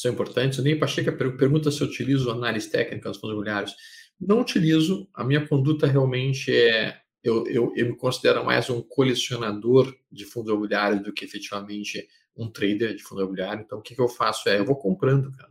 [0.00, 0.58] são importantes.
[0.58, 3.74] O Ney Pacheca pergunta se eu utilizo análise técnica nos fundos imobiliários.
[4.20, 5.08] Não utilizo.
[5.14, 6.98] A minha conduta realmente é.
[7.22, 12.50] Eu, eu, eu me considero mais um colecionador de fundos imobiliários do que efetivamente um
[12.50, 13.62] trader de fundo imobiliário.
[13.62, 15.50] Então, o que, que eu faço é eu vou comprando, cara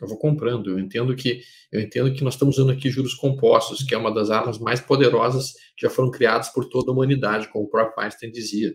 [0.00, 0.70] eu vou comprando.
[0.70, 4.12] Eu entendo que eu entendo que nós estamos usando aqui juros compostos, que é uma
[4.12, 8.04] das armas mais poderosas que já foram criadas por toda a humanidade, como o próprio
[8.04, 8.74] Einstein dizia.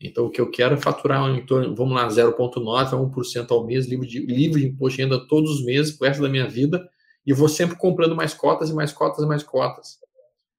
[0.00, 3.66] Então, o que eu quero é faturar em torno, vamos lá, 0,9% a 1% ao
[3.66, 6.48] mês, livre de, livre de imposto de renda todos os meses, pro resto da minha
[6.48, 6.88] vida,
[7.26, 9.98] e vou sempre comprando mais cotas e mais cotas e mais cotas.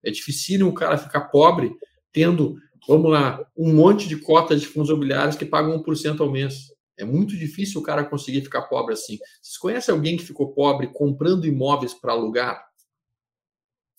[0.04, 1.74] É difícil o cara ficar pobre
[2.14, 2.56] tendo,
[2.88, 6.72] vamos lá, um monte de cotas de fundos imobiliários que pagam 1% ao mês.
[6.98, 9.18] É muito difícil o cara conseguir ficar pobre assim.
[9.42, 12.64] Vocês conhecem alguém que ficou pobre comprando imóveis para alugar?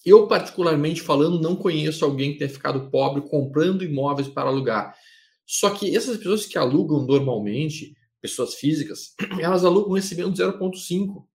[0.04, 4.94] Eu, particularmente falando, não conheço alguém que tenha ficado pobre comprando imóveis para alugar.
[5.46, 11.26] Só que essas pessoas que alugam normalmente, pessoas físicas, elas alugam recebendo 0,5.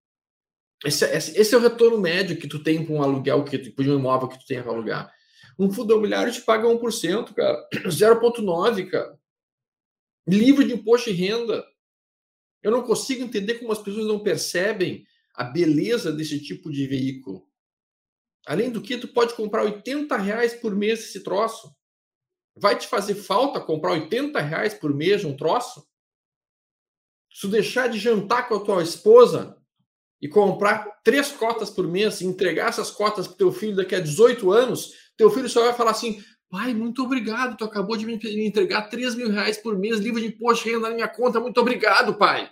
[0.86, 3.84] Esse, esse, esse, é o retorno médio que tu tem para um aluguel, que tu,
[3.84, 5.12] de um imóvel que tu tem para alugar.
[5.58, 7.68] Um fundo imobiliário te paga 1%, cara.
[7.90, 9.18] 0,9, cara
[10.28, 11.66] livre de imposto de renda.
[12.62, 17.48] Eu não consigo entender como as pessoas não percebem a beleza desse tipo de veículo.
[18.46, 21.74] Além do que, tu pode comprar 80 reais por mês esse troço.
[22.60, 25.86] Vai te fazer falta comprar 80 reais por mês um troço?
[27.32, 29.58] Se tu deixar de jantar com a tua esposa
[30.22, 34.00] e comprar três cotas por mês e entregar essas cotas para teu filho daqui a
[34.00, 37.58] 18 anos, teu filho só vai falar assim: Pai, muito obrigado.
[37.58, 40.90] Tu acabou de me entregar 3 mil reais por mês, livre de imposto de renda
[40.90, 41.40] na minha conta.
[41.40, 42.50] Muito obrigado, pai.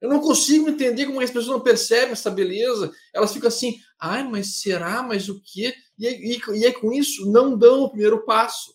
[0.00, 2.92] Eu não consigo entender como as pessoas não percebem essa beleza.
[3.12, 5.02] Elas ficam assim, ai, mas será?
[5.02, 5.74] Mas o quê?
[5.98, 8.72] E, e, e é com isso, não dão o primeiro passo.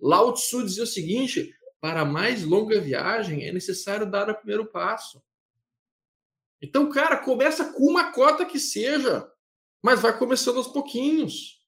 [0.00, 5.20] Lao Tzu dizia o seguinte: para mais longa viagem é necessário dar o primeiro passo.
[6.60, 9.28] Então, cara, começa com uma cota que seja,
[9.82, 11.60] mas vai começando aos pouquinhos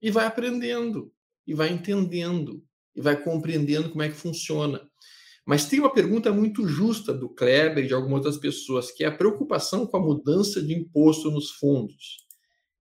[0.00, 1.12] e vai aprendendo,
[1.44, 4.88] e vai entendendo, e vai compreendendo como é que funciona.
[5.46, 9.06] Mas tem uma pergunta muito justa do Kleber e de algumas outras pessoas, que é
[9.06, 12.26] a preocupação com a mudança de imposto nos fundos.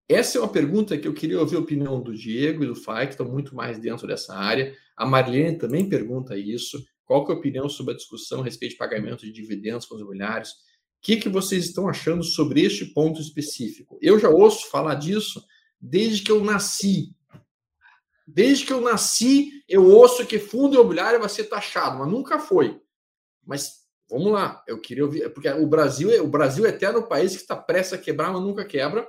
[0.09, 3.05] Essa é uma pergunta que eu queria ouvir a opinião do Diego e do Fai,
[3.05, 4.75] que estão muito mais dentro dessa área.
[4.97, 6.83] A Marlene também pergunta isso.
[7.05, 10.01] Qual é a opinião sobre a discussão a respeito de pagamento de dividendos com os
[10.01, 10.49] imobiliários?
[10.49, 10.53] O
[11.01, 13.97] que, que vocês estão achando sobre este ponto específico?
[14.01, 15.43] Eu já ouço falar disso
[15.79, 17.14] desde que eu nasci.
[18.27, 22.81] Desde que eu nasci, eu ouço que fundo imobiliário vai ser taxado, mas nunca foi.
[23.45, 27.35] Mas vamos lá, eu queria ouvir, porque o Brasil é o Brasil é eterno país
[27.35, 29.07] que está prestes a quebrar, mas nunca quebra.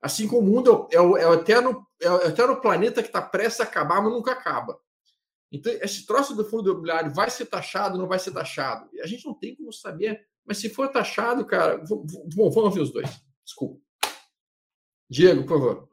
[0.00, 3.20] Assim como o mundo é o, é o, eterno, é o eterno planeta que está
[3.20, 4.78] prestes a acabar, mas nunca acaba.
[5.50, 8.88] Então, esse troço do fundo imobiliário vai ser taxado, não vai ser taxado?
[9.02, 10.26] A gente não tem como saber.
[10.44, 13.08] Mas se for taxado, cara, bom, vamos ver os dois.
[13.44, 13.80] Desculpa.
[15.10, 15.88] Diego, por favor.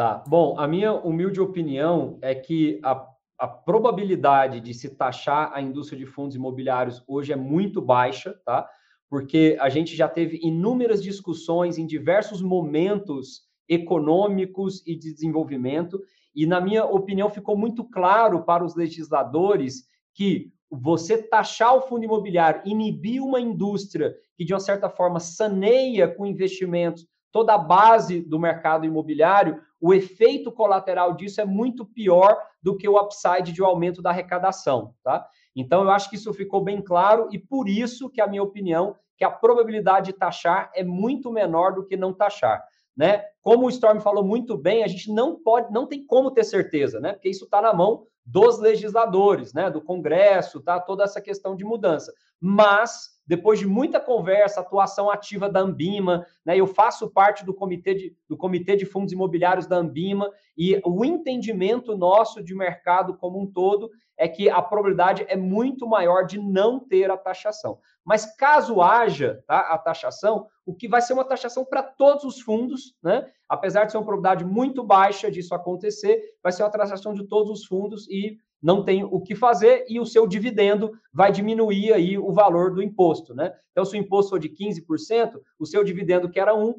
[0.00, 0.24] Tá.
[0.26, 3.06] Bom, a minha humilde opinião é que a,
[3.38, 8.66] a probabilidade de se taxar a indústria de fundos imobiliários hoje é muito baixa, tá?
[9.10, 16.00] Porque a gente já teve inúmeras discussões em diversos momentos econômicos e de desenvolvimento
[16.34, 19.84] e, na minha opinião, ficou muito claro para os legisladores
[20.14, 26.08] que você taxar o fundo imobiliário, inibir uma indústria que, de uma certa forma, saneia
[26.08, 32.36] com investimentos toda a base do mercado imobiliário, o efeito colateral disso é muito pior
[32.62, 35.26] do que o upside de um aumento da arrecadação, tá?
[35.56, 38.96] Então, eu acho que isso ficou bem claro e por isso que a minha opinião
[39.16, 42.64] que a probabilidade de taxar é muito menor do que não taxar
[43.00, 43.24] né?
[43.40, 47.00] Como o Storm falou muito bem, a gente não pode, não tem como ter certeza,
[47.00, 47.14] né?
[47.14, 49.70] Porque isso está na mão dos legisladores, né?
[49.70, 50.78] Do Congresso, tá?
[50.78, 52.12] Toda essa questão de mudança.
[52.38, 56.56] Mas depois de muita conversa, atuação ativa da Ambima, né?
[56.56, 60.28] Eu faço parte do comitê de, do comitê de fundos imobiliários da Ambima
[60.58, 65.86] e o entendimento nosso de mercado como um todo é que a probabilidade é muito
[65.86, 67.78] maior de não ter a taxação.
[68.04, 72.40] Mas caso haja tá, a taxação, o que vai ser uma taxação para todos os
[72.40, 73.30] fundos, né?
[73.48, 77.48] Apesar de ser uma probabilidade muito baixa disso acontecer, vai ser uma taxação de todos
[77.48, 82.18] os fundos e não tem o que fazer e o seu dividendo vai diminuir aí
[82.18, 83.52] o valor do imposto, né?
[83.72, 86.74] Então, se o imposto for de 15%, o seu dividendo que era 1%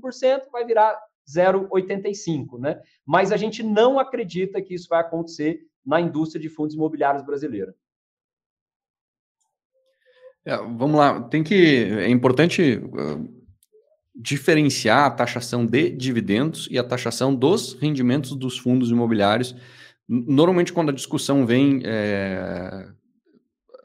[0.51, 2.79] vai virar 0,85, né?
[3.05, 7.73] Mas a gente não acredita que isso vai acontecer na indústria de fundos imobiliários brasileira.
[10.45, 13.43] É, vamos lá, tem que é importante uh,
[14.15, 19.55] diferenciar a taxação de dividendos e a taxação dos rendimentos dos fundos imobiliários.
[20.13, 22.85] Normalmente, quando a discussão vem, é,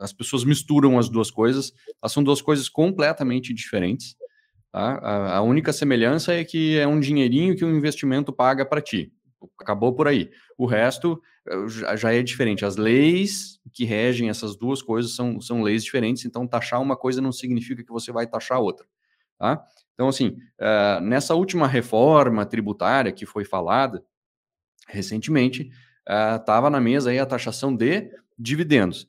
[0.01, 1.73] as pessoas misturam as duas coisas.
[2.03, 4.17] Elas são duas coisas completamente diferentes.
[4.73, 4.99] Tá?
[5.37, 9.13] A, única semelhança é que é um dinheirinho que o investimento paga para ti.
[9.61, 10.29] Acabou por aí.
[10.59, 12.65] O resto eh, já é diferente.
[12.65, 17.21] As leis que regem essas duas coisas são, são leis diferentes, então taxar uma coisa
[17.21, 18.85] não significa que você vai taxar outra.
[19.39, 19.65] Tá?
[19.95, 24.05] Então, assim, uh, nessa última reforma tributária que foi falada
[24.89, 25.71] recentemente,
[26.09, 29.09] estava uh, na mesa aí a taxação de dividendos,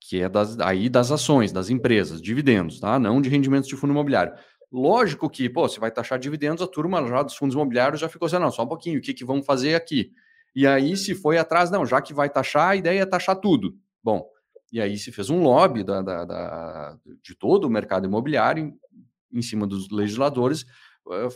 [0.00, 2.98] que é das, aí das ações, das empresas, dividendos, tá?
[2.98, 4.34] não de rendimentos de fundo imobiliário.
[4.70, 8.26] Lógico que, pô, você vai taxar dividendos, a turma já dos fundos imobiliários já ficou
[8.26, 10.12] assim, não, só um pouquinho, o que, que vamos fazer aqui?
[10.54, 13.74] E aí se foi atrás, não, já que vai taxar, a ideia é taxar tudo.
[14.02, 14.28] Bom,
[14.72, 19.38] e aí se fez um lobby da, da, da de todo o mercado imobiliário em,
[19.38, 20.62] em cima dos legisladores,
[21.06, 21.28] uh,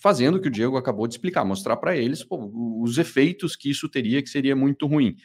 [0.00, 2.50] fazendo o que o Diego acabou de explicar, mostrar para eles pô,
[2.82, 5.16] os efeitos que isso teria, que seria muito ruim.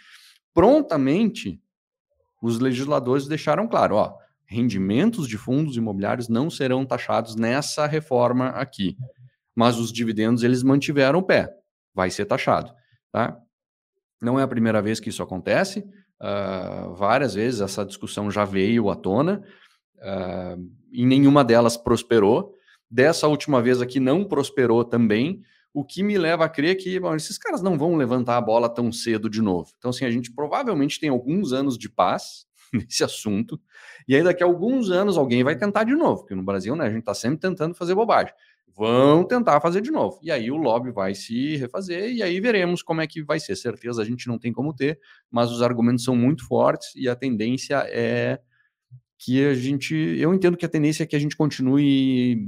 [0.54, 1.62] Prontamente,
[2.42, 8.98] os legisladores deixaram claro, ó, rendimentos de fundos imobiliários não serão taxados nessa reforma aqui.
[9.56, 11.50] Mas os dividendos eles mantiveram o pé,
[11.94, 12.74] vai ser taxado.
[13.12, 13.38] Tá?
[14.22, 15.80] Não é a primeira vez que isso acontece,
[16.22, 19.42] uh, várias vezes essa discussão já veio à tona,
[19.98, 22.54] uh, e nenhuma delas prosperou.
[22.92, 25.42] Dessa última vez aqui não prosperou também,
[25.74, 28.68] o que me leva a crer que bom, esses caras não vão levantar a bola
[28.68, 29.72] tão cedo de novo.
[29.78, 33.60] Então, assim, a gente provavelmente tem alguns anos de paz, nesse assunto.
[34.08, 36.86] E aí, daqui a alguns anos, alguém vai tentar de novo, porque no Brasil, né,
[36.86, 38.34] a gente está sempre tentando fazer bobagem.
[38.76, 40.20] Vão tentar fazer de novo.
[40.22, 43.56] E aí o lobby vai se refazer, e aí veremos como é que vai ser.
[43.56, 47.16] Certeza a gente não tem como ter, mas os argumentos são muito fortes e a
[47.16, 48.40] tendência é
[49.18, 49.94] que a gente.
[49.94, 52.48] Eu entendo que a tendência é que a gente continue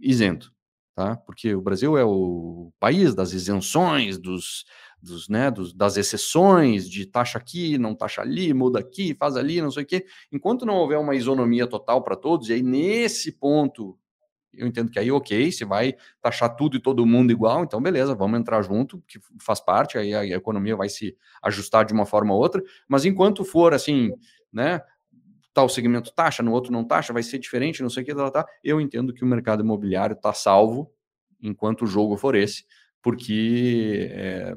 [0.00, 0.52] isento,
[0.94, 1.16] tá?
[1.16, 4.64] Porque o Brasil é o país das isenções, dos,
[5.00, 9.60] dos, né, dos, das exceções de taxa aqui, não taxa ali, muda aqui, faz ali,
[9.60, 10.06] não sei o quê.
[10.32, 13.98] Enquanto não houver uma isonomia total para todos, e aí nesse ponto
[14.56, 18.14] eu entendo que aí, ok, se vai taxar tudo e todo mundo igual, então beleza,
[18.14, 22.32] vamos entrar junto, que faz parte, aí a economia vai se ajustar de uma forma
[22.32, 24.12] ou outra, mas enquanto for assim,
[24.52, 24.80] né,
[25.54, 28.30] tal segmento taxa, no outro não taxa, vai ser diferente, não sei o que, tá,
[28.30, 30.90] tá, eu entendo que o mercado imobiliário está salvo
[31.40, 32.64] enquanto o jogo for esse,
[33.00, 34.56] porque é,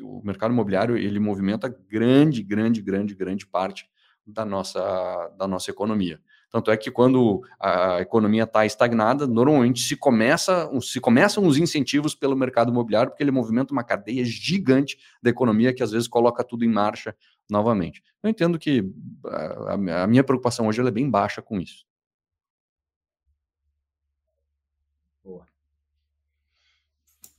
[0.00, 3.86] o mercado imobiliário ele movimenta grande, grande, grande, grande parte
[4.26, 6.20] da nossa, da nossa economia.
[6.50, 12.14] Tanto é que quando a economia está estagnada, normalmente se começa, se começam os incentivos
[12.14, 16.44] pelo mercado imobiliário, porque ele movimenta uma cadeia gigante da economia que às vezes coloca
[16.44, 17.14] tudo em marcha
[17.48, 18.02] novamente.
[18.22, 18.84] Eu entendo que
[19.24, 21.86] a, a minha preocupação hoje é bem baixa com isso.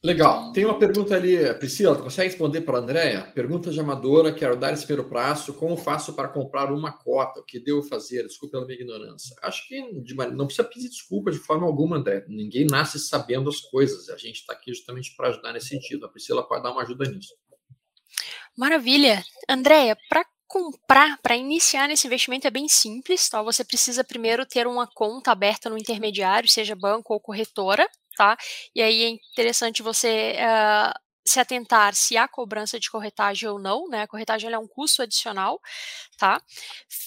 [0.03, 0.53] Legal.
[0.53, 3.23] Tem uma pergunta ali, Priscila, tu consegue responder para a Andréia?
[3.33, 5.53] Pergunta de amadora, quero dar esse primeiro prazo.
[5.55, 7.39] Como faço para comprar uma cota?
[7.39, 8.23] O que devo fazer?
[8.23, 9.35] Desculpa pela minha ignorância.
[9.41, 9.81] Acho que
[10.31, 12.23] não precisa pedir desculpa de forma alguma, André.
[12.29, 14.07] Ninguém nasce sabendo as coisas.
[14.09, 16.05] A gente está aqui justamente para ajudar nesse sentido.
[16.05, 17.33] A Priscila pode dar uma ajuda nisso.
[18.57, 19.23] Maravilha.
[19.47, 23.41] Andréia, para comprar, para iniciar nesse investimento é bem simples, tá?
[23.43, 28.35] Você precisa primeiro ter uma conta aberta no intermediário, seja banco ou corretora, tá?
[28.73, 33.87] E aí é interessante você uh, se atentar se há cobrança de corretagem ou não,
[33.89, 34.03] né?
[34.03, 35.59] A corretagem é um custo adicional,
[36.17, 36.41] tá?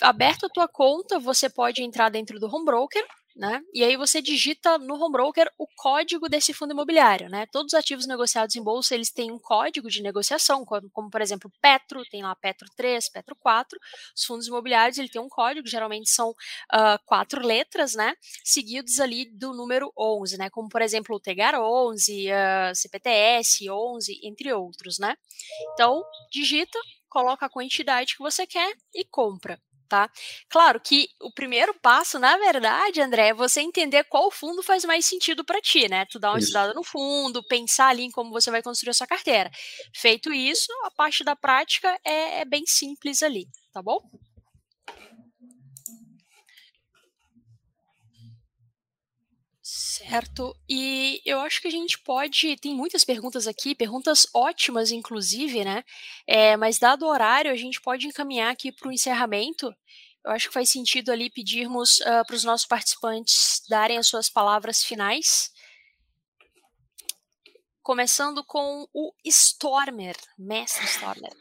[0.03, 3.05] Aberto a tua conta, você pode entrar dentro do home broker,
[3.37, 3.63] né?
[3.73, 7.47] E aí você digita no home broker o código desse fundo imobiliário, né?
[7.53, 11.21] Todos os ativos negociados em bolsa, eles têm um código de negociação, como, como por
[11.21, 13.79] exemplo, Petro, tem lá Petro 3, Petro 4.
[14.17, 18.15] Os fundos imobiliários, ele tem um código, geralmente são uh, quatro letras, né?
[18.45, 20.51] Seguidos ali do número 11, né?
[20.51, 25.17] Como por exemplo o Tegar 11, uh, CPTS 11, entre outros, né?
[25.73, 26.79] Então, digita,
[27.09, 29.61] coloca a quantidade que você quer e compra
[29.91, 30.09] tá?
[30.49, 35.05] Claro que o primeiro passo, na verdade, André, é você entender qual fundo faz mais
[35.05, 36.07] sentido para ti, né?
[36.07, 36.47] Tu dá uma isso.
[36.47, 39.51] estudada no fundo, pensar ali em como você vai construir a sua carteira.
[39.95, 43.99] Feito isso, a parte da prática é, é bem simples ali, tá bom?
[49.91, 50.57] Certo.
[50.69, 52.57] E eu acho que a gente pode.
[52.59, 55.83] Tem muitas perguntas aqui, perguntas ótimas, inclusive, né?
[56.29, 59.75] É, mas, dado o horário, a gente pode encaminhar aqui para o encerramento.
[60.25, 64.31] Eu acho que faz sentido ali pedirmos uh, para os nossos participantes darem as suas
[64.31, 65.51] palavras finais.
[67.83, 71.33] Começando com o Stormer, mestre Stormer.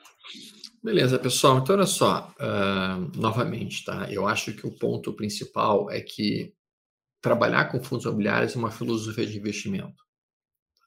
[0.82, 1.60] Beleza, pessoal.
[1.60, 4.12] Então, olha só, uh, novamente, tá?
[4.12, 6.58] Eu acho que o ponto principal é que
[7.22, 10.04] trabalhar com fundos imobiliários é uma filosofia de investimento.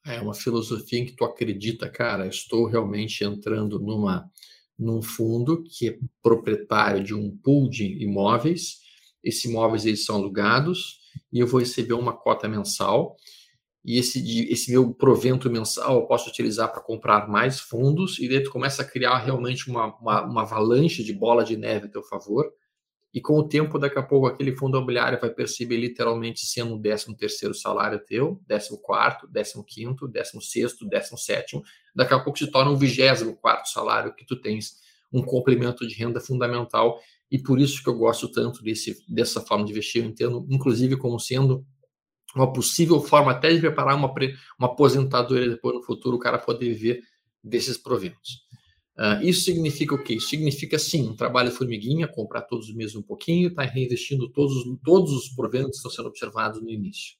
[0.04, 4.28] É uma filosofia em que tu acredita, cara, estou realmente entrando numa
[4.78, 8.80] num fundo que é proprietário de um pool de imóveis.
[9.22, 10.98] Esses imóveis eles são alugados
[11.32, 13.16] e eu vou receber uma cota mensal.
[13.84, 18.42] E esse, esse meu provento mensal eu posso utilizar para comprar mais fundos, e daí
[18.42, 22.02] tu começa a criar realmente uma, uma, uma avalanche de bola de neve a teu
[22.02, 22.52] favor
[23.14, 26.80] e com o tempo, daqui a pouco, aquele fundo imobiliário vai perceber literalmente sendo o
[26.80, 31.60] 13 terceiro salário teu, 14 quarto, 15 quinto, 16 sexto, 17
[31.94, 34.80] daqui a pouco se torna um 24 quarto salário que tu tens
[35.12, 36.98] um complemento de renda fundamental.
[37.30, 40.96] E por isso que eu gosto tanto desse, dessa forma de investir, eu entendo inclusive
[40.96, 41.66] como sendo
[42.34, 44.12] uma possível forma até de preparar uma,
[44.58, 47.02] uma aposentadoria depois no futuro, o cara poder viver
[47.44, 48.42] desses proventos.
[48.98, 50.20] Uh, isso significa o quê?
[50.20, 54.54] Significa, sim, um trabalho formiguinha, comprar todos os meses um pouquinho, estar tá reinvestindo todos,
[54.84, 57.16] todos os proventos que estão sendo observados no início.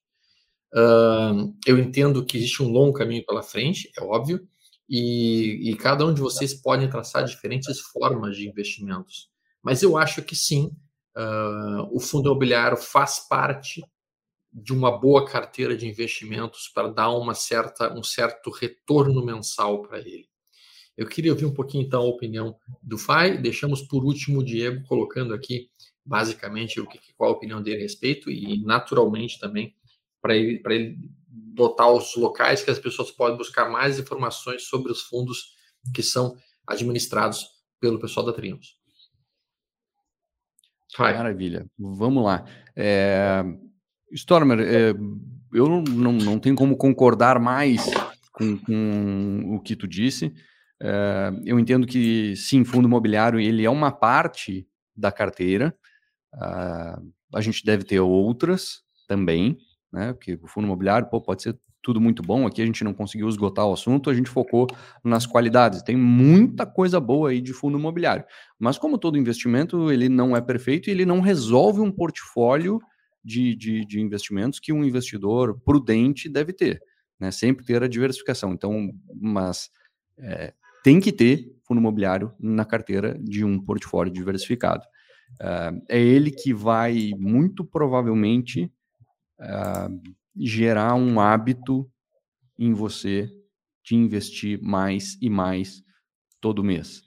[0.75, 4.47] Uh, eu entendo que existe um longo caminho pela frente, é óbvio,
[4.89, 9.31] e, e, cada um de vocês pode traçar diferentes formas de investimentos.
[9.63, 10.71] Mas eu acho que sim,
[11.17, 13.83] uh, o fundo imobiliário faz parte
[14.53, 19.99] de uma boa carteira de investimentos para dar uma certa, um certo retorno mensal para
[19.99, 20.29] ele.
[20.97, 23.39] Eu queria ouvir um pouquinho, então, a opinião do FAI.
[23.39, 25.71] Deixamos por último o Diego colocando aqui,
[26.05, 29.75] basicamente, o que, qual a opinião dele a respeito e, naturalmente, também,
[30.21, 35.03] para ele, ele botar os locais que as pessoas podem buscar mais informações sobre os
[35.03, 35.55] fundos
[35.95, 36.37] que são
[36.67, 37.47] administrados
[37.81, 38.77] pelo pessoal da Triumphs.
[40.97, 41.17] Vai.
[41.17, 41.67] Maravilha.
[41.79, 42.45] Vamos lá.
[42.77, 43.43] É...
[44.13, 44.91] Stormer, é...
[45.53, 47.83] eu não, não tenho como concordar mais
[48.31, 50.33] com, com o que tu disse.
[50.85, 54.67] Eh, eu entendo que sim, fundo imobiliário ele é uma parte
[54.97, 55.75] da carteira.
[56.35, 59.57] Uh, a gente deve ter outras também,
[59.93, 60.13] né?
[60.13, 62.47] Porque o fundo imobiliário pô, pode ser tudo muito bom.
[62.47, 64.67] Aqui a gente não conseguiu esgotar o assunto, a gente focou
[65.05, 65.83] nas qualidades.
[65.83, 68.25] Tem muita coisa boa aí de fundo imobiliário.
[68.59, 72.81] Mas como todo investimento, ele não é perfeito e ele não resolve um portfólio
[73.25, 76.81] de, de, de investimentos que um investidor prudente deve ter.
[77.21, 77.31] Né?
[77.31, 78.53] Sempre ter a diversificação.
[78.53, 79.71] Então, mas
[80.19, 80.53] é,
[80.83, 84.85] tem que ter fundo imobiliário na carteira de um portfólio diversificado.
[85.41, 88.71] Uh, é ele que vai, muito provavelmente,
[89.41, 91.91] uh, gerar um hábito
[92.59, 93.31] em você
[93.85, 95.83] de investir mais e mais
[96.41, 97.03] todo mês.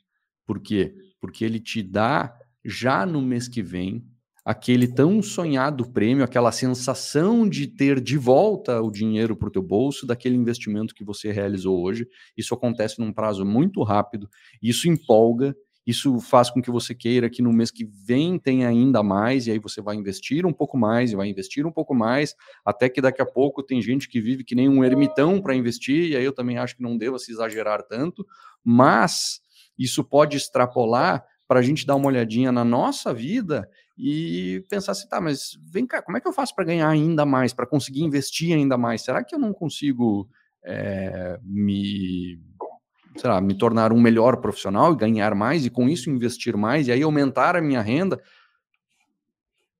[0.45, 0.95] Por quê?
[1.19, 4.05] Porque ele te dá, já no mês que vem,
[4.45, 9.63] aquele tão sonhado prêmio, aquela sensação de ter de volta o dinheiro para o teu
[9.63, 12.07] bolso daquele investimento que você realizou hoje.
[12.37, 14.29] Isso acontece num prazo muito rápido,
[14.61, 19.03] isso empolga Isso faz com que você queira que no mês que vem tenha ainda
[19.03, 22.33] mais, e aí você vai investir um pouco mais, e vai investir um pouco mais,
[22.65, 26.11] até que daqui a pouco tem gente que vive que nem um ermitão para investir,
[26.11, 28.25] e aí eu também acho que não deva se exagerar tanto,
[28.63, 29.41] mas
[29.77, 35.07] isso pode extrapolar para a gente dar uma olhadinha na nossa vida e pensar assim,
[35.07, 38.03] tá, mas vem cá, como é que eu faço para ganhar ainda mais, para conseguir
[38.03, 39.01] investir ainda mais?
[39.01, 40.29] Será que eu não consigo
[40.63, 42.39] é, me
[43.17, 46.87] sei lá, me tornar um melhor profissional e ganhar mais, e com isso investir mais,
[46.87, 48.21] e aí aumentar a minha renda.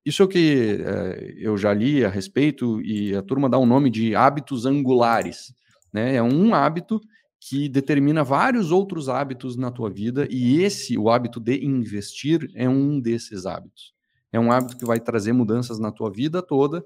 [0.04, 3.62] Isso é o que é, eu já li a respeito, e a turma dá o
[3.62, 5.54] um nome de hábitos angulares.
[5.92, 6.14] Né?
[6.14, 7.00] É um hábito
[7.38, 12.68] que determina vários outros hábitos na tua vida, e esse, o hábito de investir, é
[12.68, 13.95] um desses hábitos.
[14.36, 16.84] É um hábito que vai trazer mudanças na tua vida toda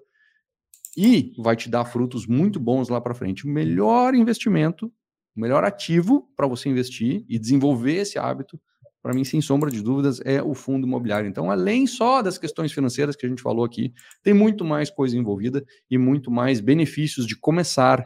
[0.96, 3.46] e vai te dar frutos muito bons lá para frente.
[3.46, 4.92] O melhor investimento
[5.36, 8.60] o melhor ativo para você investir e desenvolver esse hábito,
[9.00, 11.28] para mim, sem sombra de dúvidas, é o fundo imobiliário.
[11.28, 13.92] Então, além só das questões financeiras que a gente falou aqui,
[14.24, 18.04] tem muito mais coisa envolvida e muito mais benefícios de começar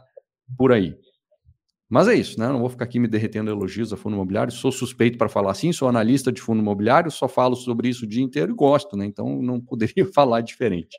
[0.57, 0.95] por aí.
[1.95, 2.49] Mas é isso, né?
[2.49, 4.53] Não vou ficar aqui me derretendo elogios a fundo imobiliário.
[4.53, 8.09] Sou suspeito para falar assim, sou analista de fundo imobiliário, só falo sobre isso o
[8.09, 9.07] dia inteiro e gosto, né?
[9.07, 10.99] Então não poderia falar diferente.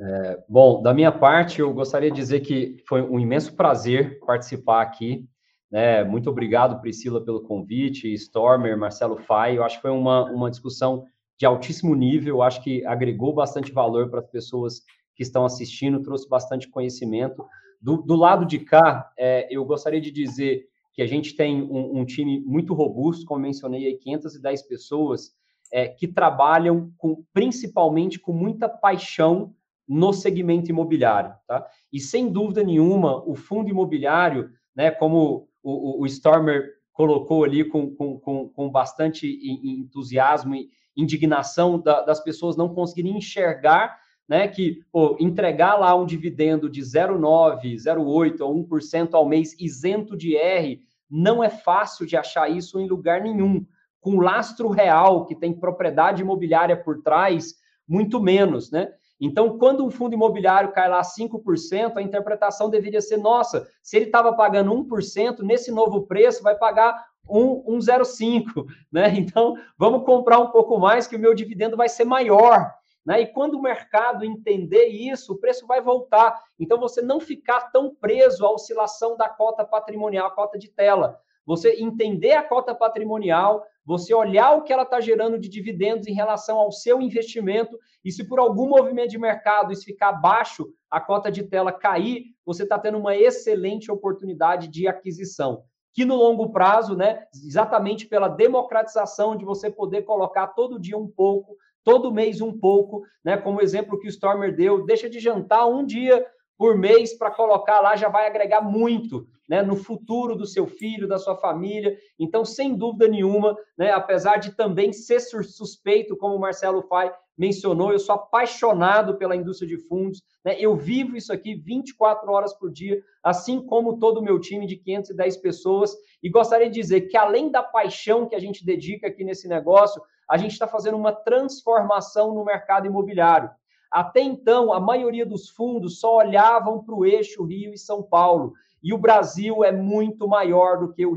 [0.00, 4.82] É, bom, da minha parte, eu gostaria de dizer que foi um imenso prazer participar
[4.82, 5.24] aqui.
[5.70, 6.02] Né?
[6.02, 9.56] Muito obrigado, Priscila, pelo convite, Stormer, Marcelo Fai.
[9.56, 11.04] Eu acho que foi uma, uma discussão
[11.38, 14.82] de altíssimo nível, eu acho que agregou bastante valor para as pessoas
[15.14, 17.46] que estão assistindo, trouxe bastante conhecimento.
[17.80, 22.00] Do, do lado de cá, é, eu gostaria de dizer que a gente tem um,
[22.00, 25.32] um, time muito robusto, como mencionei aí, 510 pessoas,
[25.72, 29.54] é, que trabalham com, principalmente com muita paixão
[29.86, 31.34] no segmento imobiliário.
[31.46, 31.66] Tá?
[31.92, 37.94] E sem dúvida nenhuma, o fundo imobiliário, né, como o, o Stormer colocou ali com,
[37.94, 43.96] com, com, com bastante entusiasmo e indignação da, das pessoas não conseguirem enxergar
[44.28, 50.16] né, que pô, entregar lá um dividendo de 0,9, 0,8 ou 1% ao mês isento
[50.16, 53.64] de R, não é fácil de achar isso em lugar nenhum.
[54.00, 57.54] Com lastro real, que tem propriedade imobiliária por trás,
[57.88, 58.92] muito menos, né?
[59.20, 64.06] Então, quando um fundo imobiliário cai lá 5%, a interpretação deveria ser: nossa, se ele
[64.06, 68.44] estava pagando 1%, nesse novo preço vai pagar 1,05%.
[68.90, 69.14] Né?
[69.16, 72.72] Então, vamos comprar um pouco mais, que o meu dividendo vai ser maior.
[73.04, 73.22] Né?
[73.22, 76.42] E quando o mercado entender isso, o preço vai voltar.
[76.58, 81.18] Então, você não ficar tão preso à oscilação da cota patrimonial, a cota de tela.
[81.46, 86.12] Você entender a cota patrimonial, você olhar o que ela está gerando de dividendos em
[86.12, 91.00] relação ao seu investimento, e se por algum movimento de mercado isso ficar abaixo, a
[91.00, 95.62] cota de tela cair, você está tendo uma excelente oportunidade de aquisição.
[95.94, 101.08] Que no longo prazo, né, exatamente pela democratização de você poder colocar todo dia um
[101.08, 101.56] pouco,
[101.88, 105.86] todo mês um pouco, né, como exemplo que o Stormer deu, deixa de jantar um
[105.86, 106.22] dia
[106.58, 111.08] por mês para colocar lá já vai agregar muito né, no futuro do seu filho,
[111.08, 111.96] da sua família.
[112.18, 117.90] Então, sem dúvida nenhuma, né, apesar de também ser suspeito, como o Marcelo Fai mencionou,
[117.90, 120.22] eu sou apaixonado pela indústria de fundos.
[120.44, 124.66] Né, eu vivo isso aqui 24 horas por dia, assim como todo o meu time
[124.66, 125.96] de 510 pessoas.
[126.22, 130.02] E gostaria de dizer que, além da paixão que a gente dedica aqui nesse negócio,
[130.28, 133.50] a gente está fazendo uma transformação no mercado imobiliário.
[133.90, 138.52] Até então, a maioria dos fundos só olhavam para o eixo Rio e São Paulo.
[138.82, 141.16] E o Brasil é muito maior do que o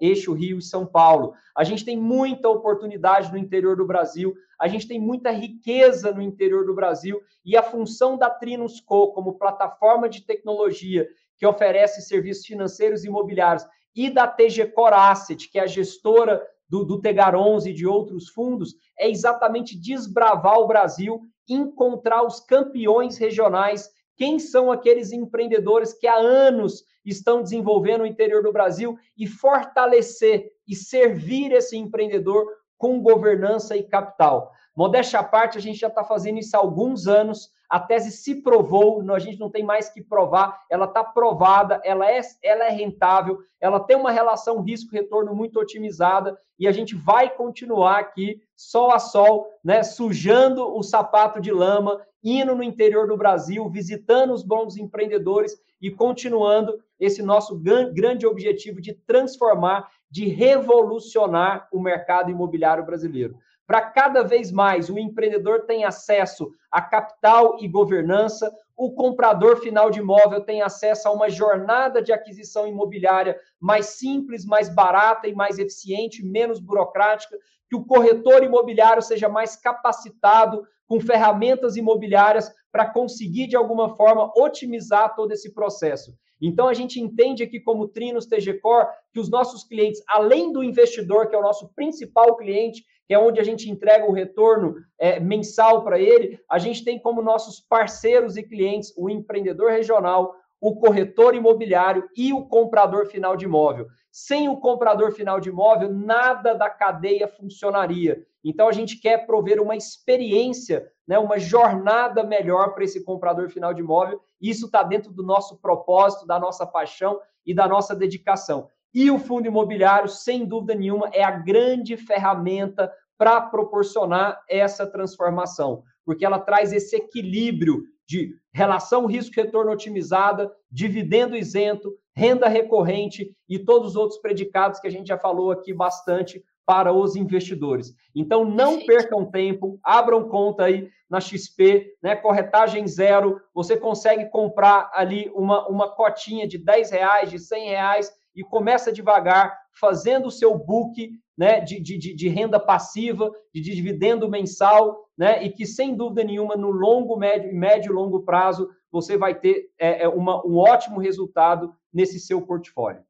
[0.00, 1.32] eixo Rio e São Paulo.
[1.56, 6.20] A gente tem muita oportunidade no interior do Brasil, a gente tem muita riqueza no
[6.20, 12.02] interior do Brasil e a função da Trinus Co como plataforma de tecnologia que oferece
[12.02, 16.42] serviços financeiros e imobiliários e da TG Core Asset, que é a gestora
[16.72, 22.40] do, do Tegar 11 e de outros fundos, é exatamente desbravar o Brasil encontrar os
[22.40, 28.96] campeões regionais, quem são aqueles empreendedores que há anos estão desenvolvendo o interior do Brasil
[29.18, 32.46] e fortalecer e servir esse empreendedor
[32.78, 34.50] com governança e capital.
[34.74, 37.50] Modéstia à parte, a gente já está fazendo isso há alguns anos.
[37.72, 42.06] A tese se provou, a gente não tem mais que provar, ela está provada, ela
[42.06, 47.34] é, ela é rentável, ela tem uma relação risco-retorno muito otimizada e a gente vai
[47.34, 53.16] continuar aqui, sol a sol, né, sujando o sapato de lama, indo no interior do
[53.16, 61.68] Brasil, visitando os bons empreendedores e continuando esse nosso grande objetivo de transformar, de revolucionar
[61.72, 63.38] o mercado imobiliário brasileiro.
[63.72, 69.90] Para cada vez mais o empreendedor tem acesso a capital e governança, o comprador final
[69.90, 75.34] de imóvel tem acesso a uma jornada de aquisição imobiliária mais simples, mais barata e
[75.34, 77.34] mais eficiente, menos burocrática,
[77.66, 84.30] que o corretor imobiliário seja mais capacitado com ferramentas imobiliárias para conseguir, de alguma forma,
[84.36, 86.12] otimizar todo esse processo.
[86.42, 91.28] Então, a gente entende aqui, como Trinos TGCor, que os nossos clientes, além do investidor,
[91.28, 95.20] que é o nosso principal cliente, que é onde a gente entrega o retorno é,
[95.20, 100.76] mensal para ele, a gente tem como nossos parceiros e clientes o empreendedor regional, o
[100.76, 103.86] corretor imobiliário e o comprador final de imóvel.
[104.10, 108.24] Sem o comprador final de imóvel, nada da cadeia funcionaria.
[108.42, 113.74] Então, a gente quer prover uma experiência, né, uma jornada melhor para esse comprador final
[113.74, 114.22] de imóvel.
[114.40, 118.70] Isso está dentro do nosso propósito, da nossa paixão e da nossa dedicação.
[118.94, 122.92] E o fundo imobiliário, sem dúvida nenhuma, é a grande ferramenta
[123.22, 131.94] para proporcionar essa transformação, porque ela traz esse equilíbrio de relação risco-retorno otimizada, dividendo isento,
[132.16, 136.92] renda recorrente e todos os outros predicados que a gente já falou aqui bastante para
[136.92, 137.94] os investidores.
[138.12, 142.16] Então, não percam tempo, abram conta aí na XP, né?
[142.16, 148.12] Corretagem zero, você consegue comprar ali uma, uma cotinha de 10 reais, de 100 reais
[148.34, 154.28] e começa devagar, fazendo o seu book né, de, de, de renda passiva, de dividendo
[154.28, 159.16] mensal, né, e que, sem dúvida nenhuma, no longo, médio, médio e longo prazo, você
[159.16, 163.04] vai ter é, é, uma, um ótimo resultado nesse seu portfólio.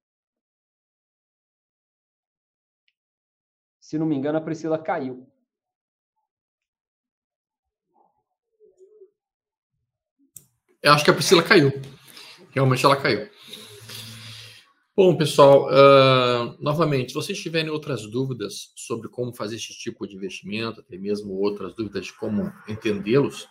[3.80, 5.26] Se não me engano, a Priscila caiu.
[10.82, 11.70] Eu acho que a Priscila caiu.
[12.50, 13.28] Realmente ela caiu.
[14.94, 20.16] Bom, pessoal, uh, novamente, se vocês tiverem outras dúvidas sobre como fazer esse tipo de
[20.16, 23.48] investimento, até mesmo outras dúvidas de como entendê-los,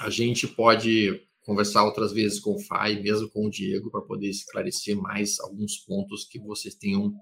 [0.00, 4.28] a gente pode conversar outras vezes com o Fai, mesmo com o Diego, para poder
[4.28, 7.14] esclarecer mais alguns pontos que vocês tenham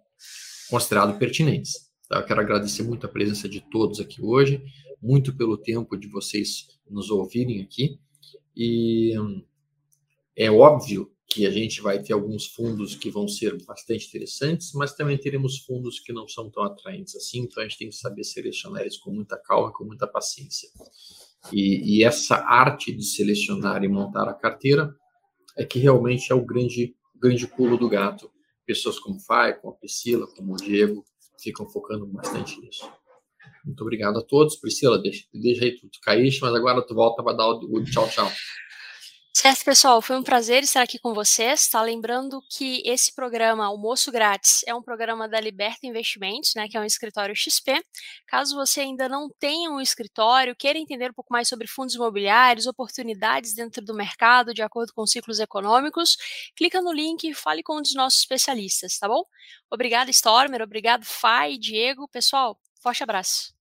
[0.69, 1.89] considerado pertinentes.
[2.09, 2.19] Tá?
[2.19, 4.61] Eu quero agradecer muito a presença de todos aqui hoje,
[5.01, 7.97] muito pelo tempo de vocês nos ouvirem aqui.
[8.57, 9.15] E
[10.37, 14.95] é óbvio que a gente vai ter alguns fundos que vão ser bastante interessantes, mas
[14.95, 18.25] também teremos fundos que não são tão atraentes assim, então a gente tem que saber
[18.25, 20.69] selecionar eles com muita calma, com muita paciência.
[21.53, 24.93] E, e essa arte de selecionar e montar a carteira
[25.57, 28.29] é que realmente é o grande, grande pulo do gato.
[28.67, 31.05] Pessoas como o Fai, como a Priscila, como o Diego,
[31.41, 32.91] ficam focando bastante nisso.
[33.65, 34.57] Muito obrigado a todos.
[34.57, 37.85] Priscila, deixa, deixa aí tu, tu caíste, mas agora tu volta para dar o, o
[37.85, 38.31] tchau, tchau.
[39.33, 41.69] Certo, pessoal, foi um prazer estar aqui com vocês.
[41.69, 46.77] Tá lembrando que esse programa Almoço Grátis é um programa da Liberta Investimentos, né, que
[46.77, 47.81] é um escritório XP.
[48.27, 52.67] Caso você ainda não tenha um escritório, queira entender um pouco mais sobre fundos imobiliários,
[52.67, 56.17] oportunidades dentro do mercado, de acordo com ciclos econômicos,
[56.57, 59.23] clica no link e fale com um dos nossos especialistas, tá bom?
[59.71, 62.09] Obrigado, Stormer, obrigado, Fai, Diego.
[62.09, 63.60] Pessoal, forte abraço.